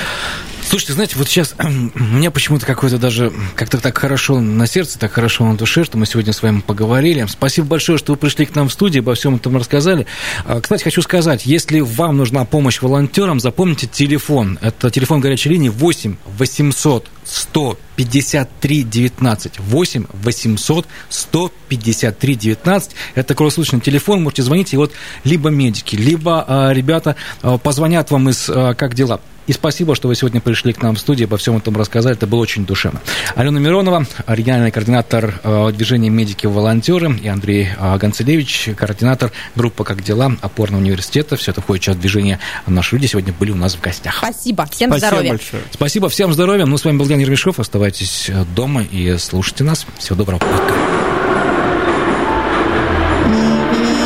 Слушайте, 0.70 0.92
знаете, 0.92 1.16
вот 1.16 1.26
сейчас 1.26 1.56
у 1.58 1.98
меня 1.98 2.30
почему-то 2.30 2.64
какое-то 2.64 2.96
даже 2.96 3.32
как-то 3.56 3.78
так 3.78 3.98
хорошо 3.98 4.38
на 4.38 4.68
сердце, 4.68 5.00
так 5.00 5.10
хорошо 5.10 5.44
на 5.44 5.56
душе, 5.56 5.82
что 5.82 5.98
мы 5.98 6.06
сегодня 6.06 6.32
с 6.32 6.44
вами 6.44 6.60
поговорили. 6.60 7.26
Спасибо 7.28 7.66
большое, 7.66 7.98
что 7.98 8.12
вы 8.12 8.16
пришли 8.16 8.46
к 8.46 8.54
нам 8.54 8.68
в 8.68 8.72
студию, 8.72 9.02
обо 9.02 9.16
всем 9.16 9.34
этом 9.34 9.56
рассказали. 9.56 10.06
А, 10.44 10.60
Кстати, 10.60 10.84
хочу 10.84 11.02
сказать, 11.02 11.44
если 11.44 11.80
вам 11.80 12.18
нужна 12.18 12.44
помощь 12.44 12.80
волонтерам, 12.80 13.40
запомните 13.40 13.88
телефон. 13.88 14.60
Это 14.62 14.92
телефон 14.92 15.20
горячей 15.20 15.48
линии 15.48 15.70
8 15.70 16.14
800 16.38 17.08
153 17.24 18.82
19. 18.82 19.58
8 19.58 20.06
800 20.12 20.86
153 21.08 22.34
19. 22.34 22.90
Это 23.14 23.34
круглосуточный 23.34 23.80
телефон, 23.80 24.22
можете 24.22 24.42
звонить, 24.42 24.72
и 24.72 24.76
вот 24.76 24.92
либо 25.24 25.50
медики, 25.50 25.96
либо 25.96 26.44
а, 26.46 26.72
ребята 26.72 27.16
а, 27.42 27.58
позвонят 27.58 28.10
вам 28.10 28.28
из 28.28 28.48
а, 28.48 28.74
«Как 28.74 28.94
дела?». 28.94 29.20
И 29.50 29.52
спасибо, 29.52 29.96
что 29.96 30.06
вы 30.06 30.14
сегодня 30.14 30.40
пришли 30.40 30.72
к 30.72 30.80
нам 30.80 30.94
в 30.94 31.00
студию, 31.00 31.26
обо 31.26 31.36
всем 31.36 31.56
этом 31.56 31.76
рассказали. 31.76 32.14
Это 32.14 32.28
было 32.28 32.38
очень 32.38 32.64
душевно. 32.64 33.00
Алена 33.34 33.58
Миронова, 33.58 34.06
региональный 34.28 34.70
координатор 34.70 35.40
э, 35.42 35.72
движения 35.72 36.08
«Медики-волонтеры», 36.08 37.18
и 37.20 37.26
Андрей 37.26 37.70
э, 37.76 37.96
Гонцелевич, 37.98 38.70
координатор 38.76 39.32
группы 39.56 39.82
«Как 39.82 40.04
дела?» 40.04 40.36
опорного 40.40 40.80
университета. 40.80 41.36
Все 41.36 41.50
это 41.50 41.62
входит 41.62 41.82
в 41.82 41.86
час 41.86 41.96
движения. 41.96 42.38
Наши 42.68 42.94
люди 42.94 43.06
сегодня 43.06 43.32
были 43.32 43.50
у 43.50 43.56
нас 43.56 43.74
в 43.74 43.80
гостях. 43.80 44.18
Спасибо, 44.18 44.66
всем 44.66 44.90
Спасибо 44.90 45.08
здоровья. 45.08 45.30
большое. 45.30 45.62
Спасибо, 45.72 46.08
всем 46.10 46.32
здоровья. 46.32 46.66
Ну, 46.66 46.78
с 46.78 46.84
вами 46.84 46.98
был 46.98 47.06
Ян 47.20 47.26
Ермешов. 47.26 47.58
Оставайтесь 47.60 48.30
э, 48.30 48.44
дома 48.54 48.82
и 48.82 49.16
слушайте 49.18 49.62
нас. 49.62 49.86
Всего 49.98 50.16
доброго. 50.16 50.38
Пока. 50.38 50.74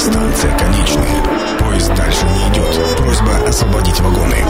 Станция 0.01 0.59
конечная. 0.59 1.23
Поезд 1.59 1.95
дальше 1.95 2.25
не 2.27 2.53
идет. 2.53 2.97
Просьба 2.97 3.49
освободить 3.49 4.01
вагоны. 4.01 4.45